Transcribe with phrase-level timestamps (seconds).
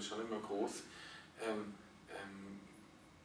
[0.00, 0.82] Ist schon immer groß.
[1.46, 1.74] Ähm,
[2.08, 2.58] ähm,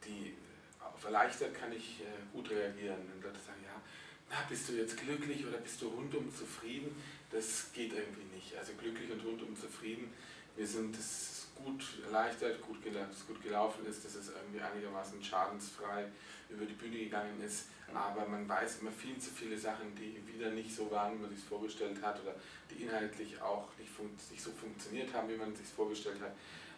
[0.04, 0.34] die,
[0.78, 2.04] auf erleichtert kann ich äh,
[2.34, 2.98] gut reagieren.
[3.08, 3.80] Wenn Leute sagen, ja,
[4.28, 6.94] na, bist du jetzt glücklich oder bist du rundum zufrieden?
[7.30, 8.54] Das geht irgendwie nicht.
[8.58, 10.12] Also glücklich und rundum zufrieden.
[10.54, 16.04] Wir sind es gut erleichtert, gut, dass gut gelaufen ist, dass es irgendwie einigermaßen schadensfrei
[16.50, 17.68] über die Bühne gegangen ist.
[17.94, 21.30] Aber man weiß immer viel zu viele Sachen, die wieder nicht so waren, wie man
[21.30, 22.34] sich vorgestellt hat oder
[22.70, 23.90] die inhaltlich auch nicht,
[24.30, 26.32] nicht so funktioniert haben, wie man sich vorgestellt hat.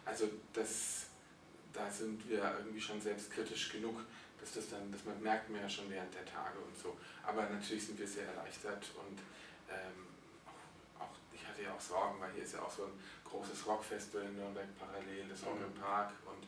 [0.09, 1.07] Also das,
[1.73, 4.01] da sind wir irgendwie schon selbstkritisch genug,
[4.41, 6.96] dass das dann, das man merkt man ja schon während der Tage und so.
[7.23, 9.19] Aber natürlich sind wir sehr erleichtert und
[9.69, 10.09] ähm,
[10.47, 12.93] auch, auch, ich hatte ja auch Sorgen, weil hier ist ja auch so ein
[13.24, 16.47] großes Rockfestival in Nürnberg parallel, das Rock im Park und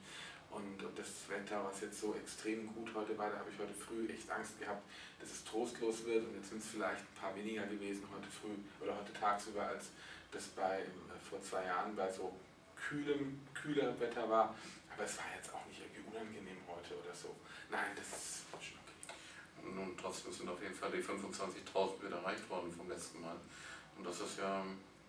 [0.50, 3.72] und, und das Wetter, was jetzt so extrem gut heute war, da habe ich heute
[3.72, 4.82] früh echt Angst gehabt,
[5.20, 6.26] dass es trostlos wird.
[6.26, 9.90] Und jetzt sind es vielleicht ein paar weniger gewesen heute früh oder heute tagsüber, als
[10.32, 10.84] das bei äh,
[11.28, 12.34] vor zwei Jahren bei so
[12.80, 14.54] kühlem, kühlerem Wetter war.
[14.92, 17.36] Aber es war jetzt auch nicht irgendwie unangenehm heute oder so.
[17.70, 19.80] Nein, das ist schon okay.
[19.80, 23.36] Und trotzdem sind auf jeden Fall die 25.000 wieder erreicht worden vom letzten Mal.
[23.96, 24.64] Und das ist ja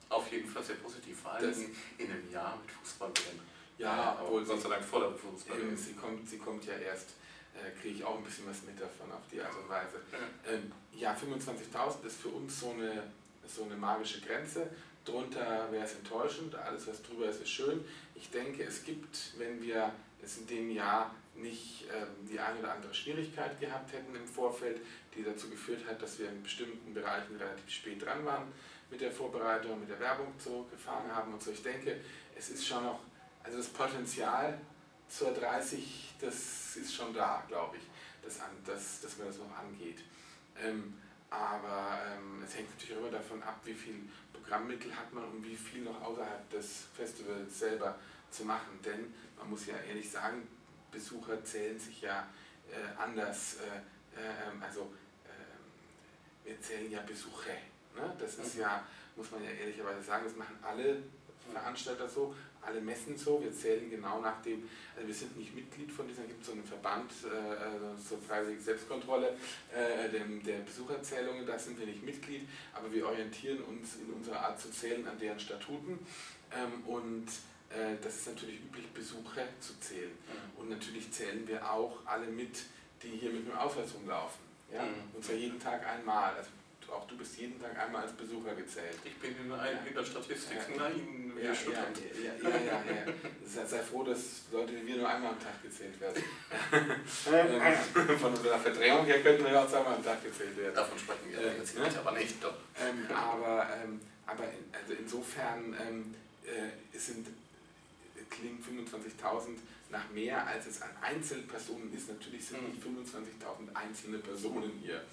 [0.10, 3.40] auf jeden Fall sehr positiv, vor allem in einem Jahr mit Fußball drin.
[3.78, 5.76] Ja, obwohl Gott sei Dank vor der Berufsbildung.
[5.76, 7.12] Sie kommt, sie kommt ja erst,
[7.56, 10.02] äh, kriege ich auch ein bisschen was mit davon auf die Art und Weise.
[10.48, 13.04] Ähm, ja, 25.000 ist für uns so eine,
[13.48, 14.70] so eine magische Grenze.
[15.06, 17.84] Drunter wäre es enttäuschend, alles was drüber ist, ist schön.
[18.16, 19.92] Ich denke, es gibt, wenn wir
[20.24, 24.82] es in dem Jahr nicht ähm, die eine oder andere Schwierigkeit gehabt hätten im Vorfeld,
[25.16, 28.52] die dazu geführt hat, dass wir in bestimmten Bereichen relativ spät dran waren
[28.92, 31.52] mit der Vorbereitung, mit der Werbung so gefahren haben und so.
[31.52, 32.02] Ich denke,
[32.38, 33.00] es ist schon noch
[33.44, 34.60] also das Potenzial
[35.08, 37.84] zur 30, das ist schon da, glaube ich,
[38.24, 40.00] dass, dass, dass man das noch angeht.
[40.64, 40.94] Ähm,
[41.30, 42.31] aber ähm,
[42.92, 43.96] natürlich immer davon ab, wie viel
[44.34, 47.98] Programmmittel hat man und wie viel noch außerhalb des Festivals selber
[48.30, 48.80] zu machen.
[48.84, 50.48] Denn man muss ja ehrlich sagen,
[50.92, 52.28] Besucher zählen sich ja
[52.70, 53.56] äh, anders.
[53.56, 54.94] Äh, äh, also
[55.26, 57.54] ähm, wir zählen ja Besucher.
[57.96, 58.14] Ne?
[58.20, 58.62] Das ist mhm.
[58.62, 58.84] ja,
[59.16, 61.02] muss man ja ehrlicherweise sagen, das machen alle
[61.52, 65.92] Veranstalter so, alle Messen so, wir zählen genau nach dem, also wir sind nicht Mitglied
[65.92, 69.36] von diesem, gibt es so einen Verband äh, zur freiwilligen Selbstkontrolle
[69.74, 74.42] äh, dem, der Besucherzählungen, da sind wir nicht Mitglied, aber wir orientieren uns in unserer
[74.42, 76.00] Art zu zählen an deren Statuten
[76.56, 77.28] ähm, und
[77.70, 80.12] äh, das ist natürlich üblich, Besucher zu zählen.
[80.12, 80.60] Mhm.
[80.62, 82.64] Und natürlich zählen wir auch alle mit,
[83.02, 84.42] die hier mit dem Ausweis rumlaufen.
[84.74, 84.84] Ja?
[84.84, 85.16] Mhm.
[85.16, 86.36] Und zwar jeden Tag einmal.
[86.36, 86.50] Also
[86.92, 88.98] auch du bist jeden Tag einmal als Besucher gezählt.
[89.04, 93.14] Ich bin in, ein, in der Statistik, ja, nein, ja, ja, ja, ja, ja, ja.
[93.46, 96.24] Sei, sei froh, dass Leute wie wir nur einmal am Tag gezählt werden.
[98.20, 100.76] Von unserer Verdrängung her könnten wir ja auch zweimal am Tag gezählt werden.
[100.76, 101.90] Davon sprechen wir äh, jetzt ne?
[101.98, 102.44] aber nicht.
[102.44, 102.56] Doch.
[102.80, 106.16] Ähm, aber ähm, aber in, also insofern ähm,
[106.46, 107.28] äh, sind,
[108.30, 109.58] klingen 25.000
[109.90, 112.08] nach mehr, als es an Einzelpersonen ist.
[112.08, 115.04] Natürlich sind nicht 25.000 einzelne Personen hier.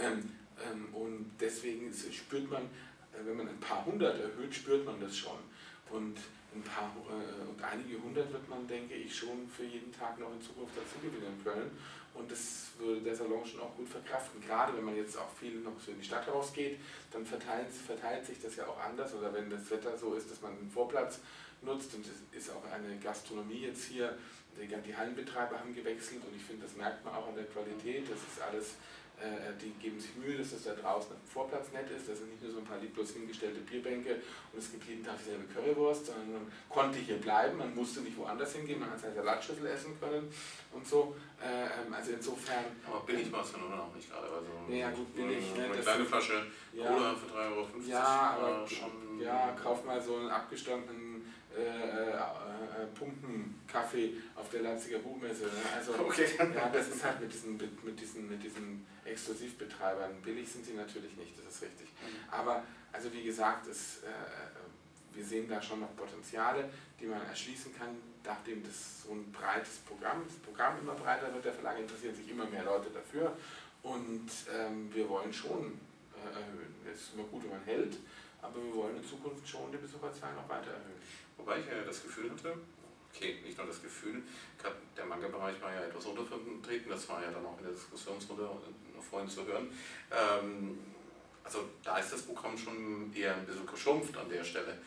[0.00, 0.30] Ähm,
[0.64, 5.16] ähm, und deswegen spürt man, äh, wenn man ein paar hundert erhöht, spürt man das
[5.16, 5.38] schon.
[5.90, 6.18] Und
[6.54, 10.32] ein paar äh, und einige hundert wird man, denke ich, schon für jeden Tag noch
[10.32, 11.70] in Zukunft dazu gewinnen können.
[12.12, 14.40] Und das würde der Salon schon auch gut verkraften.
[14.40, 16.80] Gerade wenn man jetzt auch viel noch so in die Stadt rausgeht,
[17.12, 19.14] dann verteilt, verteilt sich das ja auch anders.
[19.14, 21.20] Oder wenn das Wetter so ist, dass man den Vorplatz
[21.62, 24.18] nutzt und es ist auch eine Gastronomie jetzt hier.
[24.58, 28.04] Die Hallenbetreiber haben gewechselt und ich finde, das merkt man auch an der Qualität.
[28.10, 28.74] Das ist alles
[29.60, 32.08] die geben sich Mühe, dass es da draußen am Vorplatz nett ist.
[32.08, 34.16] Das sind nicht nur so ein paar lieblos hingestellte Bierbänke
[34.52, 38.16] und es gibt jeden Tag dieselbe Currywurst, sondern man konnte hier bleiben, man musste nicht
[38.16, 40.32] woanders hingehen, man hat seine Salatschüssel essen können
[40.72, 41.14] und so.
[41.40, 42.64] Äh, ähm, also insofern.
[42.86, 44.26] Aber billig war es dann auch nicht gerade.
[44.26, 45.54] Also ja, gut, billig.
[45.56, 47.68] Ne, eine kleine Flasche ja, Cola für 3,50 Euro.
[47.86, 49.20] Ja, aber schon.
[49.20, 51.22] Ja, kauf mal so einen abgestandenen
[51.56, 55.44] äh, äh, äh, Pumpenkaffee auf der Leipziger Buchmesse.
[55.44, 55.50] Ne?
[55.76, 56.26] Also, okay.
[56.38, 60.22] ja, das ist halt mit diesen, mit diesen, mit diesen Exklusivbetreibern.
[60.22, 61.88] Billig sind sie natürlich nicht, das ist richtig.
[61.88, 62.32] Mhm.
[62.32, 62.62] Aber,
[62.92, 64.08] also wie gesagt, es, äh,
[65.14, 66.70] wir sehen da schon noch Potenziale,
[67.00, 71.44] die man erschließen kann, nachdem das so ein breites Programm, das Programm immer breiter wird,
[71.44, 73.36] der Verlag interessieren sich immer mehr Leute dafür
[73.82, 75.78] und ähm, wir wollen schon
[76.14, 76.74] äh, erhöhen.
[76.92, 77.96] Es ist immer gut, wenn man hält,
[78.42, 81.00] aber wir wollen in Zukunft schon die Besucherzahlen noch weiter erhöhen.
[81.36, 82.54] Wobei ich ja das Gefühl hatte,
[83.12, 84.22] okay, nicht nur das Gefühl,
[84.96, 88.48] der Manga-Bereich war ja etwas untervertreten, das war ja dann auch in der Diskussionsrunde
[89.08, 89.68] vorhin zu hören.
[90.10, 90.78] Ähm,
[91.44, 94.78] also da ist das Programm schon eher ein bisschen geschrumpft an der Stelle.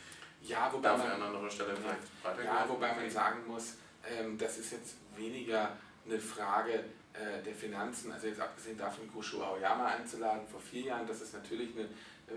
[0.42, 2.46] Ja, wobei Darf man an anderer Stelle vielleicht?
[2.46, 3.76] Ja, wobei man sagen muss,
[4.08, 6.84] ähm, das ist jetzt weniger eine Frage
[7.14, 11.34] äh, der Finanzen, also jetzt abgesehen davon, Gosho Aoyama einzuladen vor vier Jahren, das ist
[11.34, 11.88] natürlich eine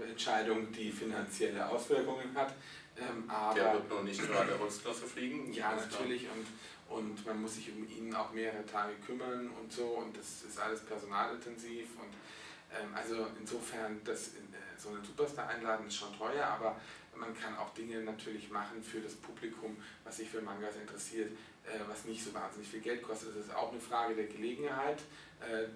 [0.05, 2.55] Entscheidung, die finanzielle Auswirkungen hat.
[2.99, 5.53] Ähm, aber der wird nur nicht gerade der Holzklasse fliegen.
[5.53, 6.27] Ja, natürlich.
[6.31, 9.85] Und, und man muss sich um ihn auch mehrere Tage kümmern und so.
[9.85, 11.89] Und das ist alles personalintensiv.
[11.99, 12.13] Und
[12.75, 14.31] ähm, also insofern, das, äh,
[14.79, 16.77] so einen Superstar einladen ist schon teuer, aber
[17.15, 21.33] man kann auch Dinge natürlich machen für das Publikum, was sich für Mangas interessiert,
[21.65, 23.31] äh, was nicht so wahnsinnig viel Geld kostet.
[23.31, 25.01] Das ist auch eine Frage der Gelegenheit,
[25.41, 25.69] äh, äh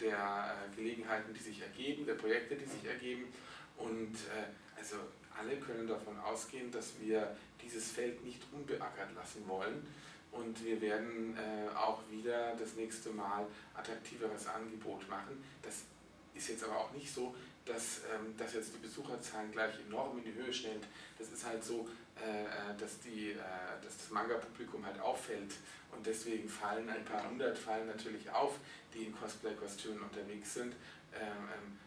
[0.00, 3.32] der äh, Gelegenheiten, die sich ergeben, der Projekte, die sich ergeben.
[3.76, 4.96] Und äh, also
[5.38, 9.86] alle können davon ausgehen, dass wir dieses Feld nicht unbeackert lassen wollen.
[10.32, 15.42] Und wir werden äh, auch wieder das nächste Mal attraktiveres Angebot machen.
[15.62, 15.82] Das
[16.34, 17.34] ist jetzt aber auch nicht so,
[17.64, 20.80] dass, ähm, dass jetzt die Besucherzahlen gleich enorm in die Höhe schnellen.
[21.18, 21.88] Das ist halt so,
[22.22, 23.36] äh, äh, dass, die, äh,
[23.82, 25.52] dass das Manga-Publikum halt auffällt
[25.92, 28.58] und deswegen fallen ein paar hundert fallen natürlich auf,
[28.94, 30.74] die in Cosplay-Kostümen unterwegs sind.
[31.14, 31.78] Ähm, ähm,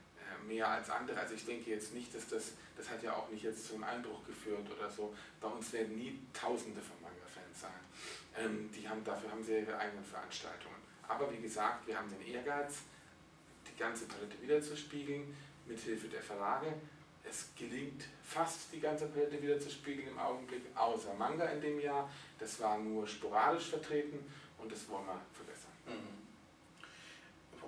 [0.47, 1.19] mehr als andere.
[1.19, 4.25] Also ich denke jetzt nicht, dass das, das hat ja auch nicht jetzt zum Einbruch
[4.25, 5.13] geführt oder so.
[5.39, 7.71] Bei uns werden nie Tausende von Manga-Fans sein.
[8.37, 10.75] Ähm, die haben, dafür haben sie ihre eigenen Veranstaltungen.
[11.07, 12.79] Aber wie gesagt, wir haben den Ehrgeiz,
[13.67, 16.73] die ganze Palette wiederzuspiegeln, mit Hilfe der Verlage.
[17.23, 22.09] Es gelingt fast die ganze Palette wiederzuspiegeln im Augenblick, außer Manga in dem Jahr.
[22.39, 24.19] Das war nur sporadisch vertreten
[24.57, 25.71] und das wollen wir verbessern.
[25.85, 26.18] Mhm.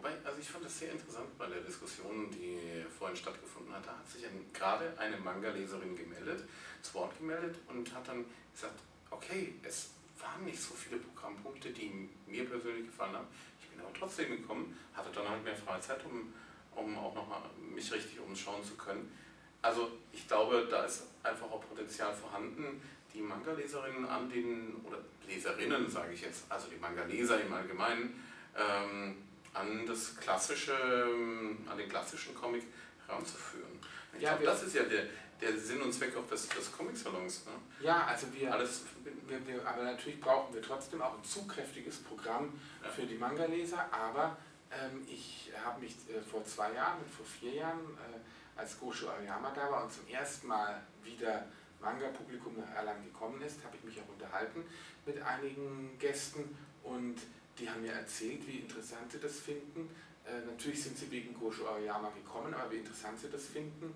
[0.02, 3.86] Wobei, also ich fand das sehr interessant bei der Diskussion, die vorhin stattgefunden hat.
[3.86, 6.44] Da hat sich ein, gerade eine Manga-Leserin gemeldet,
[6.82, 8.80] zu Wort gemeldet und hat dann gesagt,
[9.12, 13.28] okay, es waren nicht so viele Programmpunkte, die mir persönlich gefallen haben.
[13.62, 16.34] Ich bin aber trotzdem gekommen, hatte dann halt mehr Freizeit, um,
[16.76, 19.16] um auch nochmal mich richtig umschauen zu können.
[19.62, 22.82] Also ich glaube, da ist einfach auch Potenzial vorhanden,
[23.14, 28.20] die Manga-Leserinnen an den, oder Leserinnen sage ich jetzt, also die Manga-Leser im Allgemeinen,
[28.58, 29.18] ähm,
[29.54, 32.64] an das klassische, an den klassischen Comic
[33.08, 33.80] heranzuführen.
[34.14, 35.06] Ich ja, glaube, das ist ja der,
[35.40, 37.46] der Sinn und Zweck auch des, des Comic-Salons.
[37.46, 37.52] Ne?
[37.86, 38.84] Ja, also wir, Alles
[39.28, 42.90] wir, wir, aber natürlich brauchen wir trotzdem auch ein zugkräftiges Programm ja.
[42.90, 44.38] für die Manga-Leser, aber
[44.72, 49.52] ähm, ich habe mich äh, vor zwei Jahren, vor vier Jahren, äh, als Gosho Ariyama
[49.56, 51.46] da war und zum ersten Mal wieder
[51.82, 54.64] Manga-Publikum nach Erlangen gekommen ist, habe ich mich auch unterhalten
[55.06, 57.16] mit einigen Gästen und
[57.60, 59.90] die haben mir erzählt, wie interessant sie das finden.
[60.26, 63.94] Äh, natürlich sind sie wegen Gosho Ariyama gekommen, aber wie interessant sie das finden,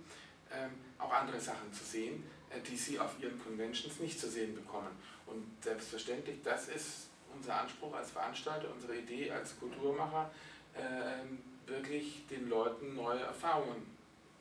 [0.52, 4.56] ähm, auch andere Sachen zu sehen, äh, die sie auf ihren Conventions nicht zu sehen
[4.56, 4.92] bekommen.
[5.26, 10.32] Und selbstverständlich, das ist unser Anspruch als Veranstalter, unsere Idee als Kulturmacher,
[10.74, 13.86] äh, wirklich den Leuten neue Erfahrungen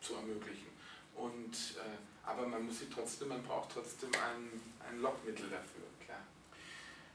[0.00, 0.68] zu ermöglichen.
[1.14, 5.83] Und, äh, aber man muss sie trotzdem, man braucht trotzdem ein, ein Lockmittel dafür.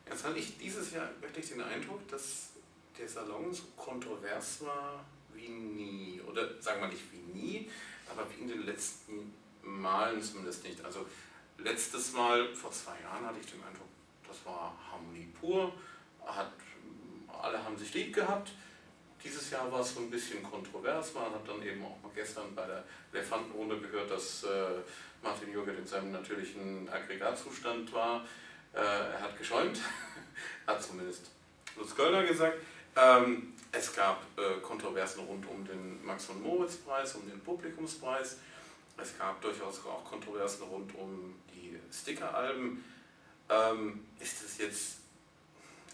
[0.10, 2.50] Jetzt hatte ich dieses Jahr wirklich den Eindruck, dass
[2.98, 6.22] der Salon so kontrovers war wie nie.
[6.22, 7.72] Oder sagen wir nicht wie nie,
[8.10, 10.84] aber wie in den letzten Malen zumindest nicht.
[10.84, 11.06] Also
[11.60, 13.88] letztes Mal, vor zwei Jahren, hatte ich den Eindruck,
[14.28, 15.74] das war Harmonie pur.
[16.26, 16.52] Hat,
[17.42, 18.52] alle haben sich lieb gehabt.
[19.24, 21.14] Dieses Jahr war es so ein bisschen kontrovers.
[21.14, 24.80] Man hat dann eben auch mal gestern bei der Elefantenrunde gehört, dass äh,
[25.22, 28.26] Martin Jürgen in seinem natürlichen Aggregatzustand war.
[28.74, 29.80] Äh, er hat geschäumt,
[30.68, 31.30] hat zumindest
[31.76, 32.58] Lutz Göllner gesagt.
[32.96, 38.38] Ähm, es gab äh, Kontroversen rund um den Max von Moritz Preis, um den Publikumspreis.
[38.98, 42.84] Es gab durchaus auch Kontroversen rund um die Sticker-Alben.
[43.50, 44.98] Ähm, ist das jetzt,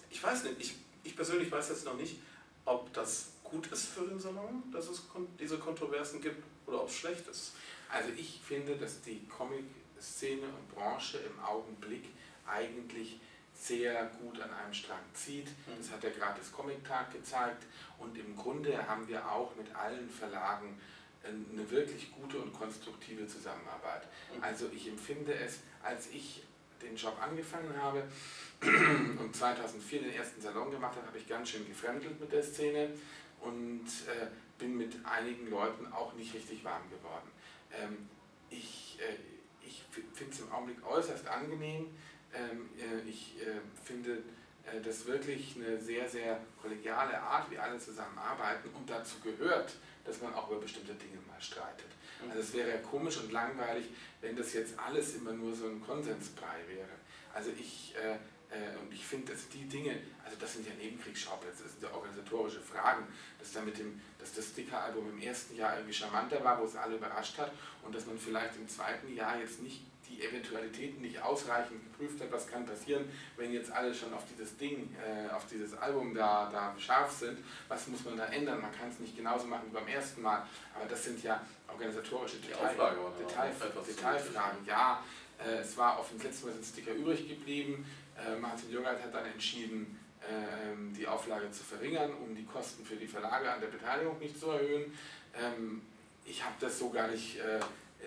[0.10, 2.18] ich weiß nicht, ich, ich persönlich weiß jetzt noch nicht,
[2.66, 5.04] ob das gut ist für den Salon, dass es
[5.40, 7.54] diese Kontroversen gibt oder ob es schlecht ist.
[7.90, 12.06] Also ich finde, dass die Comic-Szene und Branche im Augenblick
[12.48, 13.20] eigentlich
[13.54, 15.48] sehr gut an einem Strang zieht.
[15.48, 15.78] Mhm.
[15.78, 17.64] Das hat der gratis Comic-Tag gezeigt.
[17.98, 20.78] Und im Grunde haben wir auch mit allen Verlagen
[21.24, 24.04] eine wirklich gute und konstruktive Zusammenarbeit.
[24.36, 24.44] Mhm.
[24.44, 26.44] Also ich empfinde es, als ich
[26.82, 28.04] den Job angefangen habe
[28.62, 32.90] und 2004 den ersten Salon gemacht habe, habe ich ganz schön gefremdelt mit der Szene
[33.42, 34.28] und äh,
[34.60, 37.32] bin mit einigen Leuten auch nicht richtig warm geworden.
[37.74, 38.10] Ähm,
[38.50, 39.16] ich äh,
[39.66, 39.84] ich
[40.14, 41.88] finde es im Augenblick äußerst angenehm, äh,
[43.08, 44.24] ich äh, finde
[44.66, 49.74] äh, das wirklich eine sehr, sehr kollegiale Art, wie alle zusammenarbeiten und dazu gehört,
[50.04, 51.88] dass man auch über bestimmte Dinge mal streitet.
[52.24, 52.32] Mhm.
[52.32, 53.86] Also es wäre ja komisch und langweilig,
[54.22, 56.90] wenn das jetzt alles immer nur so ein Konsensbrei wäre.
[57.34, 58.14] Also ich, äh,
[58.56, 61.94] äh, und ich finde, dass die Dinge, also das sind ja Nebenkriegsschauplätze, das sind ja
[61.94, 63.06] organisatorische Fragen,
[63.40, 66.76] dass, da mit dem, dass das Sticker-Album im ersten Jahr irgendwie charmanter war, wo es
[66.76, 67.52] alle überrascht hat
[67.84, 72.32] und dass man vielleicht im zweiten Jahr jetzt nicht die Eventualitäten nicht ausreichend geprüft hat,
[72.32, 73.06] was kann passieren,
[73.38, 77.40] wenn jetzt alle schon auf dieses Ding, äh, auf dieses Album da, da scharf sind,
[77.68, 78.62] was muss man da ändern?
[78.62, 80.46] Man kann es nicht genauso machen wie beim ersten Mal,
[80.76, 82.76] aber das sind ja organisatorische Detail,
[83.20, 83.52] Detail,
[83.88, 84.66] Detailfragen.
[84.66, 85.04] Ja,
[85.38, 87.86] Äh, es war auf dem letzten Mal ein Sticker übrig geblieben.
[88.18, 92.96] Äh, Martin Jungert hat dann entschieden, ähm, die Auflage zu verringern, um die Kosten für
[92.96, 94.98] die Verlage an der Beteiligung nicht zu erhöhen.
[95.38, 95.82] Ähm,
[96.24, 97.60] ich habe das so gar nicht äh,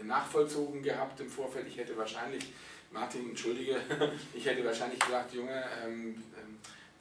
[0.05, 1.67] nachvollzogen gehabt im Vorfeld.
[1.69, 2.53] Ich hätte wahrscheinlich,
[2.91, 3.81] Martin, entschuldige,
[4.35, 6.23] ich hätte wahrscheinlich gesagt, Junge, ähm,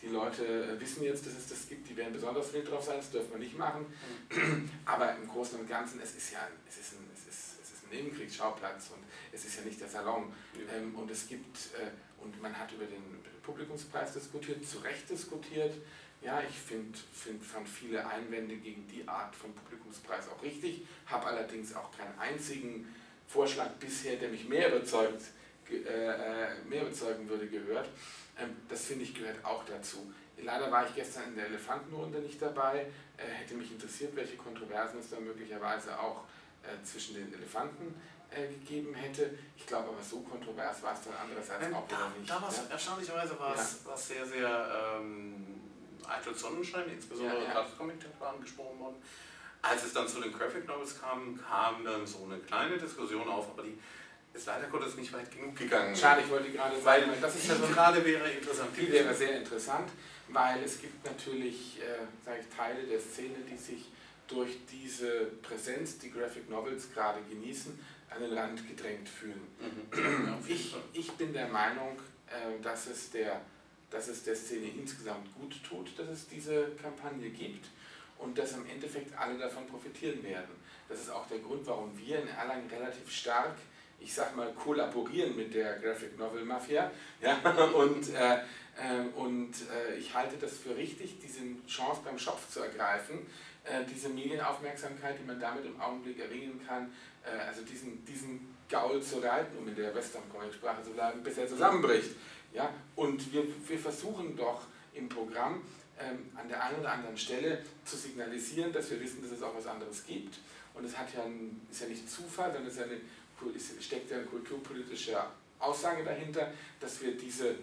[0.01, 3.09] die Leute wissen jetzt, dass es das gibt, die werden besonders wild drauf sein, das
[3.09, 3.85] dürfen wir nicht machen.
[4.85, 7.83] Aber im Großen und Ganzen, es ist ja es ist ein, es ist, es ist
[7.85, 10.31] ein Nebenkriegsschauplatz und es ist ja nicht der Salon.
[10.55, 10.99] Ja.
[10.99, 15.73] und es gibt, äh, und man hat über den Publikumspreis diskutiert, zu Recht diskutiert.
[16.21, 21.27] Ja, ich find, find, fand viele Einwände gegen die Art von Publikumspreis auch richtig, habe
[21.27, 22.93] allerdings auch keinen einzigen
[23.27, 25.21] Vorschlag bisher, der mich mehr überzeugt,
[25.69, 27.89] äh, äh, mehr überzeugen würde, gehört.
[28.39, 30.11] Ähm, das finde ich gehört auch dazu.
[30.43, 32.87] Leider war ich gestern in der Elefantenrunde nicht dabei.
[33.17, 36.23] Äh, hätte mich interessiert, welche Kontroversen es da möglicherweise auch
[36.63, 39.37] äh, zwischen den Elefanten äh, gegeben hätte.
[39.55, 42.29] Ich glaube aber, so kontrovers war es dann andererseits ähm, auch da, nicht.
[42.29, 42.63] Damals, ja?
[42.71, 43.97] erstaunlicherweise, war es ja.
[43.97, 45.46] sehr, sehr ähm,
[46.07, 47.63] Eitel Sonnenschein, insbesondere ja, ja.
[47.63, 48.95] das Comic war angesprochen worden.
[49.61, 53.49] Als es dann zu den Graphic Novels kam, kam dann so eine kleine Diskussion auf,
[53.49, 53.77] aber die
[54.33, 55.95] ist leider Gottes nicht weit genug gegangen.
[55.95, 58.69] Schade, ich wollte gerade sagen, das ist ja so gerade wäre interessant.
[58.77, 59.89] Die wäre sehr interessant,
[60.29, 63.85] weil es gibt natürlich äh, ich, Teile der Szene, die sich
[64.27, 69.47] durch diese Präsenz, die Graphic Novels gerade genießen, an den Rand gedrängt fühlen.
[69.59, 70.45] Mhm.
[70.47, 71.97] ich, ich bin der Meinung,
[72.27, 73.41] äh, dass, es der,
[73.89, 77.67] dass es der Szene insgesamt gut tut, dass es diese Kampagne gibt
[78.17, 80.55] und dass im Endeffekt alle davon profitieren werden.
[80.89, 83.55] Das ist auch der Grund, warum wir in Erlangen relativ stark
[83.99, 86.91] ich sag mal, kollaborieren mit der Graphic Novel Mafia.
[87.21, 87.35] Ja?
[87.73, 92.61] Und, äh, äh, und äh, ich halte das für richtig, diese Chance beim Schopf zu
[92.61, 93.25] ergreifen,
[93.63, 96.91] äh, diese Medienaufmerksamkeit, die man damit im Augenblick erringen kann,
[97.23, 101.47] äh, also diesen, diesen Gaul zu reiten, um in der Western-Comic-Sprache zu bleiben, bis er
[101.47, 102.11] zusammenbricht.
[102.53, 102.73] Ja?
[102.95, 104.61] Und wir, wir versuchen doch
[104.93, 105.61] im Programm
[105.99, 109.55] ähm, an der einen oder anderen Stelle zu signalisieren, dass wir wissen, dass es auch
[109.55, 110.39] was anderes gibt.
[110.73, 111.23] Und es ja
[111.71, 112.99] ist ja nicht Zufall, sondern es ja eine
[113.79, 115.17] steckt ja eine kulturpolitische
[115.59, 117.55] Aussage dahinter, dass wir diese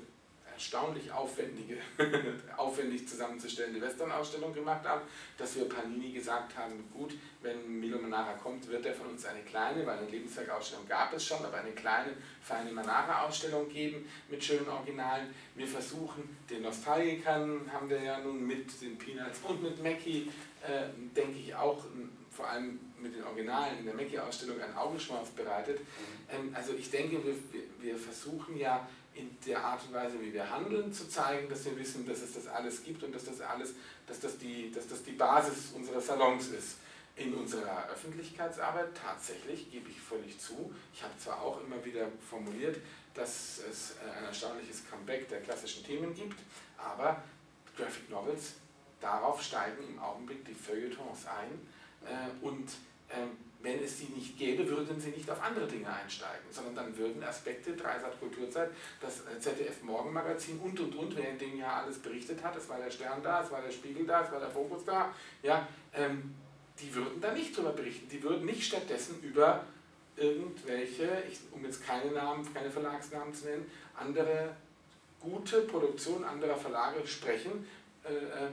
[0.55, 1.79] erstaunlich aufwendige,
[2.57, 5.03] aufwendig zusammenzustellende Western-Ausstellung gemacht haben,
[5.37, 9.43] dass wir Panini gesagt haben, gut, wenn Milo Manara kommt, wird er von uns eine
[9.43, 14.69] kleine, weil eine Lebenswerkausstellung gab es schon, aber eine kleine, feine Manara-Ausstellung geben mit schönen
[14.69, 15.35] Originalen.
[15.57, 20.31] Wir versuchen, den Nostalgikern haben wir ja nun mit den Peanuts und mit Mackie,
[20.63, 21.85] äh, denke ich auch,
[22.31, 25.81] vor allem mit den Originalen in der Mackie-Ausstellung einen Augenschmaus bereitet.
[25.81, 25.85] Mhm.
[26.31, 27.35] Ähm, also ich denke, wir,
[27.81, 31.79] wir versuchen ja in der Art und Weise, wie wir handeln, zu zeigen, dass wir
[31.79, 33.75] wissen, dass es das alles gibt und dass das alles,
[34.07, 36.79] dass das die, dass das die Basis unserer Salons ist.
[37.17, 42.79] In unserer Öffentlichkeitsarbeit tatsächlich, gebe ich völlig zu, ich habe zwar auch immer wieder formuliert,
[43.15, 46.41] dass es ein erstaunliches Comeback der klassischen Themen gibt,
[46.77, 47.23] aber
[47.77, 48.55] Graphic Novels,
[49.01, 51.69] darauf steigen im Augenblick die Feuilletons ein
[52.05, 52.69] äh, und
[53.11, 53.31] ähm,
[53.65, 57.25] wenn es sie nicht gäbe, würden sie nicht auf andere Dinge einsteigen, sondern dann würden
[57.25, 61.99] Aspekte, Dreisat Kulturzeit, das äh, ZDF Morgenmagazin und und und, wer in dem Jahr alles
[61.99, 64.51] berichtet hat, es war der Stern da, es war der Spiegel da, es war der
[64.51, 66.35] Fokus da, ja, ähm,
[66.79, 68.09] die würden da nicht drüber berichten.
[68.09, 69.65] Die würden nicht stattdessen über
[70.17, 74.55] irgendwelche, ich, um jetzt keine Namen, keine Verlagsnamen zu nennen, andere
[75.21, 77.67] gute Produktionen anderer Verlage sprechen,
[78.05, 78.51] äh, äh,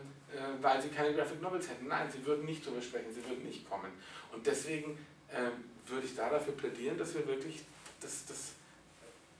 [0.61, 1.87] weil sie keine Graphic Novels hätten.
[1.87, 3.91] Nein, sie würden nicht darüber sprechen, sie würden nicht kommen.
[4.31, 4.97] Und deswegen
[5.31, 7.63] ähm, würde ich da dafür plädieren, dass wir wirklich
[7.99, 8.53] das, das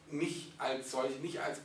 [0.10, 1.60] nicht als solch, nicht als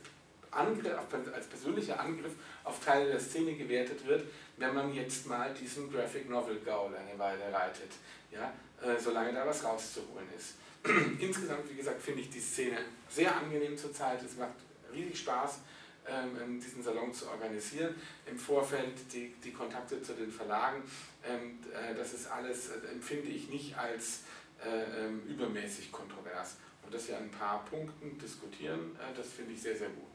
[0.51, 0.93] Angriff,
[1.33, 2.31] als persönlicher Angriff
[2.63, 4.23] auf Teile der Szene gewertet wird,
[4.57, 7.91] wenn man jetzt mal diesen Graphic Novel Gaul eine Weile reitet,
[8.31, 10.55] ja, äh, solange da was rauszuholen ist.
[11.19, 12.77] Insgesamt, wie gesagt, finde ich die Szene
[13.09, 14.55] sehr angenehm zurzeit, es macht
[14.93, 15.59] riesig Spaß
[16.07, 17.95] ähm, diesen Salon zu organisieren.
[18.25, 20.83] Im Vorfeld die, die Kontakte zu den Verlagen,
[21.25, 24.23] ähm, äh, das ist alles, äh, empfinde ich nicht als
[24.63, 26.57] äh, ähm, übermäßig kontrovers.
[26.83, 30.05] Und dass wir an ein paar Punkten diskutieren, äh, das finde ich sehr, sehr gut.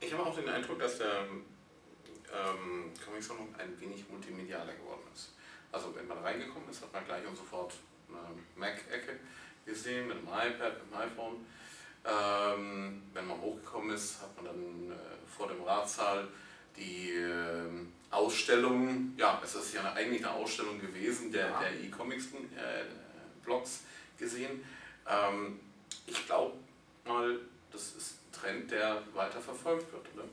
[0.00, 1.26] Ich habe auch den Eindruck, dass der
[2.32, 5.34] ähm, Comic Salon ein wenig multimedialer geworden ist.
[5.70, 7.74] Also wenn man reingekommen ist, hat man gleich und sofort
[8.08, 8.18] eine
[8.56, 9.20] Mac-Ecke
[9.64, 11.46] gesehen mit einem iPad, mit einem iPhone.
[12.04, 14.94] Ähm, wenn man hochgekommen ist, hat man dann äh,
[15.26, 16.26] vor dem Ratssaal
[16.76, 17.68] die äh,
[18.10, 21.60] Ausstellung, ja, es ist ja eigentlich eine Ausstellung gewesen der, ja.
[21.60, 24.64] der E-Comics-Blogs äh, gesehen.
[25.08, 25.60] Ähm,
[26.06, 26.56] ich glaube
[27.06, 27.38] mal,
[27.70, 30.24] das ist ein Trend, der weiter verfolgt wird, oder?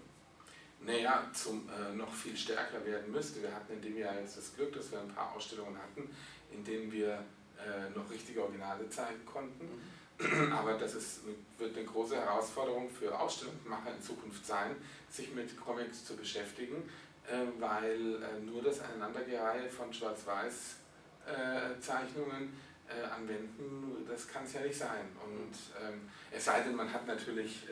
[0.82, 3.44] Naja, zum äh, noch viel stärker werden müsste.
[3.44, 6.10] Wir hatten in dem Jahr jetzt das Glück, dass wir ein paar Ausstellungen hatten,
[6.52, 7.24] in denen wir
[7.58, 9.66] äh, noch richtige Originale zeigen konnten.
[9.66, 9.99] Mhm
[10.52, 11.22] Aber das ist,
[11.58, 14.76] wird eine große Herausforderung für Ausstellungsmacher in Zukunft sein,
[15.10, 16.84] sich mit Comics zu beschäftigen,
[17.28, 22.54] äh, weil äh, nur das Aneinandergereihe von Schwarz-Weiß-Zeichnungen
[22.90, 25.08] äh, anwenden, das kann es ja nicht sein.
[25.24, 27.66] Und ähm, es sei denn, man hat natürlich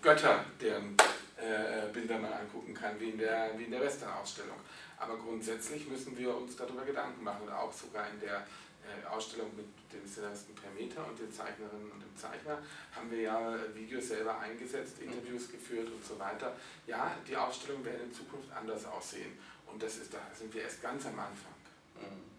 [0.00, 0.96] Götter, deren
[1.92, 4.54] Bilder man angucken kann, wie in der, wie in der Western-Ausstellung.
[4.96, 8.46] Aber grundsätzlich müssen wir uns darüber Gedanken machen, auch sogar in der
[9.10, 12.58] Ausstellung mit dem Szenaristen per Meter und den Zeichnerinnen und dem Zeichner
[12.94, 15.12] haben wir ja Videos selber eingesetzt, mhm.
[15.12, 16.56] Interviews geführt und so weiter.
[16.86, 20.82] Ja, die Ausstellung werden in Zukunft anders aussehen und das ist, da sind wir erst
[20.82, 21.54] ganz am Anfang.
[21.96, 22.32] Mhm.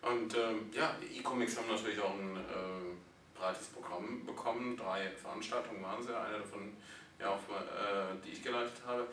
[0.00, 4.76] Und ähm, ja, E-Comics haben natürlich auch ein äh, breites Programm bekommen.
[4.76, 6.76] Drei Veranstaltungen waren sie, eine davon,
[7.18, 9.08] ja, auch, äh, die ich geleitet habe.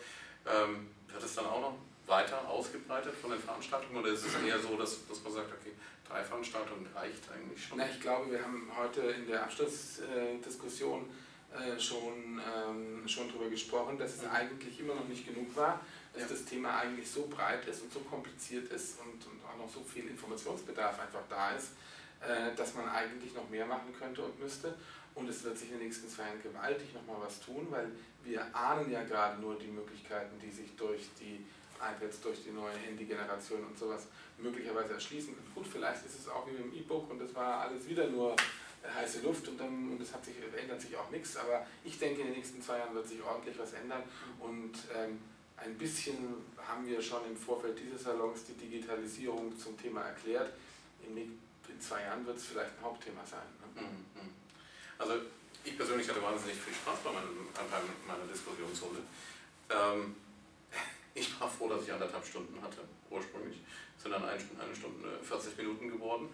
[0.45, 1.75] Ähm, wird es dann auch noch
[2.07, 5.71] weiter ausgebreitet von den Veranstaltungen oder ist es eher so, dass, dass man sagt, okay,
[6.07, 7.77] drei Veranstaltungen reicht eigentlich schon?
[7.77, 11.09] Na, ich glaube, wir haben heute in der Abschlussdiskussion
[11.53, 14.31] äh, schon, ähm, schon darüber gesprochen, dass es mhm.
[14.31, 15.79] eigentlich immer noch nicht genug war,
[16.13, 16.29] dass ja.
[16.29, 19.81] das Thema eigentlich so breit ist und so kompliziert ist und, und auch noch so
[19.83, 21.71] viel Informationsbedarf einfach da ist,
[22.21, 24.75] äh, dass man eigentlich noch mehr machen könnte und müsste.
[25.13, 27.89] Und es wird sich in den nächsten zwei Jahren gewaltig nochmal was tun, weil
[28.23, 31.45] wir ahnen ja gerade nur die Möglichkeiten, die sich durch die
[31.79, 35.35] iPads, durch die neue Handy-Generation und sowas möglicherweise erschließen.
[35.53, 38.33] Gut, vielleicht ist es auch wie mit dem E-Book und das war alles wieder nur
[38.33, 41.97] äh, heiße Luft und dann und es hat sich, ändert sich auch nichts, aber ich
[41.97, 44.03] denke, in den nächsten zwei Jahren wird sich ordentlich was ändern
[44.39, 45.19] und ähm,
[45.57, 46.17] ein bisschen
[46.57, 50.51] haben wir schon im Vorfeld dieses Salons die Digitalisierung zum Thema erklärt.
[51.07, 51.39] In, in
[51.79, 53.47] zwei Jahren wird es vielleicht ein Hauptthema sein.
[53.75, 53.81] Ne?
[53.81, 54.29] Mhm, mhm.
[54.97, 55.13] Also
[55.63, 58.99] ich persönlich hatte wahnsinnig viel Spaß bei, meinem, bei meiner Diskussionsrunde.
[59.69, 60.15] Ähm,
[61.15, 63.61] ich war froh, dass ich anderthalb Stunden hatte, ursprünglich.
[63.97, 66.29] Es sind dann eine Stunde 40 Minuten geworden.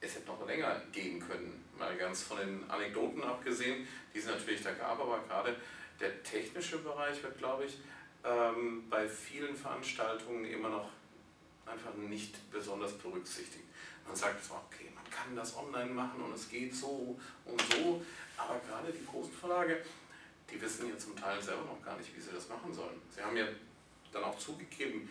[0.00, 4.62] Es hätte noch länger gehen können, mal ganz von den Anekdoten abgesehen, die es natürlich
[4.62, 5.56] da gab, aber gerade
[5.98, 7.78] der technische Bereich wird, glaube ich,
[8.24, 10.90] ähm, bei vielen Veranstaltungen immer noch
[11.64, 13.64] einfach nicht besonders berücksichtigt.
[14.06, 18.04] Man sagt zwar, okay, man kann das online machen und es geht so und so,
[18.36, 19.82] aber gerade die großen Verlage,
[20.50, 23.00] die wissen ja zum Teil selber noch gar nicht, wie sie das machen sollen.
[23.14, 23.46] Sie haben ja
[24.12, 25.08] dann auch zugegeben,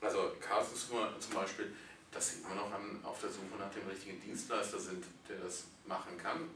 [0.00, 1.72] also Carsten zum Beispiel,
[2.12, 5.64] dass sie immer noch an, auf der Suche nach dem richtigen Dienstleister sind, der das
[5.86, 6.48] machen kann.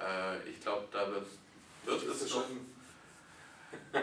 [0.00, 1.26] Äh, ich glaube, da wird,
[1.84, 2.44] wird es noch.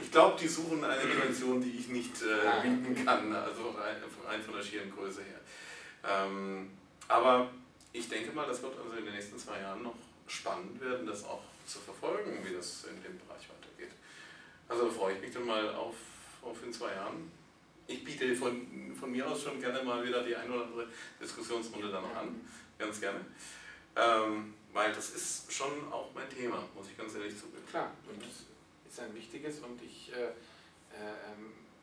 [0.00, 3.96] ich glaube, die suchen eine Dimension, die ich nicht äh, bieten kann, also rein,
[4.26, 5.40] rein, von der schieren Größe her.
[6.04, 6.70] Ähm,
[7.08, 7.50] aber
[7.92, 9.94] ich denke mal, das wird also in den nächsten zwei Jahren noch
[10.26, 13.92] spannend werden, das auch zu verfolgen, wie das in dem Bereich weitergeht.
[14.72, 15.94] Also freue ich mich dann mal auf,
[16.40, 17.30] auf in zwei Jahren.
[17.86, 20.88] Ich biete von, von mir aus schon gerne mal wieder die ein oder andere
[21.20, 22.40] Diskussionsrunde dann noch an,
[22.78, 23.20] ganz gerne.
[23.94, 27.66] Ähm, weil das ist schon auch mein Thema, muss ich ganz ehrlich zugeben.
[27.68, 28.46] Klar, und das
[28.90, 30.32] ist ein wichtiges und ich, äh, äh,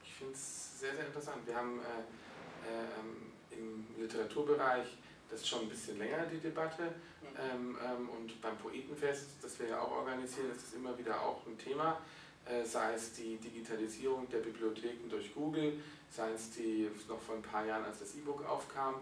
[0.04, 1.46] ich finde es sehr, sehr interessant.
[1.46, 4.88] Wir haben äh, äh, im Literaturbereich
[5.30, 6.84] das ist schon ein bisschen länger, die Debatte.
[6.84, 7.28] Mhm.
[7.38, 11.46] Ähm, ähm, und beim Poetenfest, das wir ja auch organisieren, ist es immer wieder auch
[11.46, 12.02] ein Thema.
[12.46, 15.74] Äh, sei es die Digitalisierung der Bibliotheken durch Google,
[16.10, 18.96] sei es die noch vor ein paar Jahren, als das E-Book aufkam.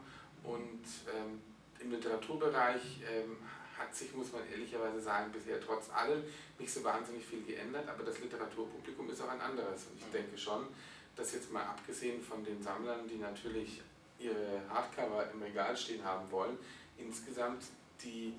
[0.43, 0.83] Und
[1.15, 1.39] ähm,
[1.79, 3.37] im Literaturbereich ähm,
[3.77, 6.23] hat sich, muss man ehrlicherweise sagen, bisher trotz allem
[6.59, 9.85] nicht so wahnsinnig viel geändert, aber das Literaturpublikum ist auch ein anderes.
[9.85, 10.11] Und ich mhm.
[10.11, 10.67] denke schon,
[11.15, 13.81] dass jetzt mal abgesehen von den Sammlern, die natürlich
[14.19, 16.57] ihre Hardcover im Regal stehen haben wollen,
[16.97, 17.63] insgesamt
[18.03, 18.33] die,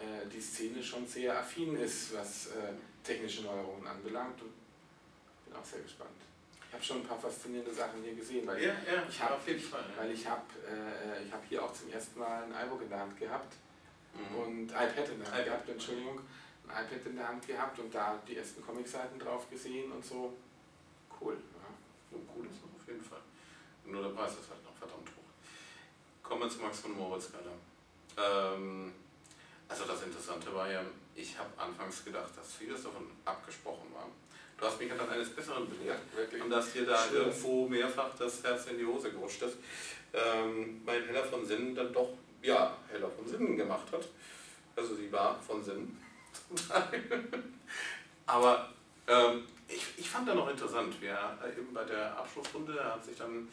[0.00, 2.72] äh, die Szene schon sehr affin ist, was äh,
[3.04, 4.52] technische Neuerungen anbelangt und
[5.44, 6.10] bin auch sehr gespannt.
[6.68, 9.40] Ich habe schon ein paar faszinierende Sachen hier gesehen, weil ja, ja, ich habe
[9.96, 12.98] weil ich habe äh, ich habe hier auch zum ersten Mal ein iBook in der
[12.98, 13.54] Hand gehabt
[14.14, 14.36] mhm.
[14.36, 16.20] und iPad in der Hand gehabt, Entschuldigung,
[16.66, 20.32] ein iPad in der Hand gehabt und da die ersten Comicseiten drauf gesehen und so.
[21.20, 21.34] Cool.
[21.34, 21.68] Ja.
[22.10, 23.20] So cool ist es auf jeden Fall.
[23.86, 26.28] Nur der Preis ist halt noch verdammt hoch.
[26.28, 27.50] Kommen wir zu Max von Moritz gerade.
[28.16, 28.92] Ähm,
[29.74, 30.80] also das Interessante war ja,
[31.16, 34.06] ich habe anfangs gedacht, dass vieles davon abgesprochen war.
[34.56, 37.26] Du hast mich ja dann eines Besseren belehrt ja, und dass dir da Stimmt.
[37.26, 39.56] irgendwo mehrfach das Herz in die Hose gerutscht ist,
[40.12, 42.10] ähm, weil Heller von Sinnen dann doch,
[42.40, 44.06] ja, Heller von Sinnen gemacht hat.
[44.76, 46.00] Also sie war von Sinnen
[46.46, 47.02] zum Teil.
[48.26, 48.68] Aber
[49.08, 53.16] ähm, ich, ich fand da noch interessant, wir äh, eben bei der Abschlussrunde hat sich
[53.18, 53.48] dann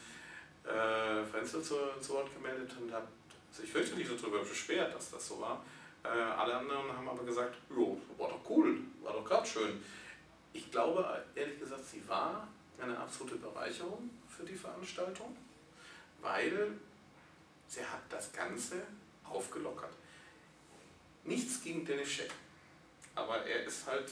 [0.65, 3.07] äh, Frenzel zu, zu Wort gemeldet und hat
[3.51, 5.65] sich fürchterlich so darüber beschwert, dass das so war.
[6.03, 9.83] Äh, alle anderen haben aber gesagt, jo, war doch cool, war doch gerade schön.
[10.53, 12.47] Ich glaube, ehrlich gesagt, sie war
[12.81, 15.35] eine absolute Bereicherung für die Veranstaltung,
[16.21, 16.71] weil
[17.67, 18.81] sie hat das Ganze
[19.23, 19.91] aufgelockert.
[21.23, 22.31] nichts gegen Dennis Scheck.
[23.15, 24.09] Aber er ist halt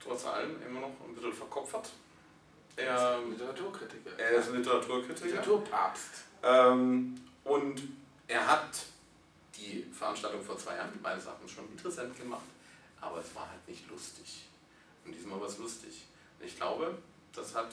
[0.00, 1.90] trotz allem immer noch ein bisschen verkopfert.
[2.76, 4.18] Er, ist Literaturkritiker.
[4.18, 5.26] Er ist ein Literaturkritiker.
[5.26, 6.10] Literaturpapst.
[6.42, 7.82] Ähm, und
[8.28, 8.86] er hat
[9.58, 12.46] die Veranstaltung vor zwei Jahren meines Erachtens schon interessant gemacht,
[13.00, 14.46] aber es war halt nicht lustig.
[15.04, 16.06] Und diesmal war es lustig.
[16.38, 16.98] Und ich glaube,
[17.32, 17.72] das hat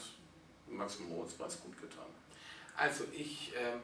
[0.68, 2.06] Max Moritz ganz gut getan.
[2.76, 3.76] Also ich, äh,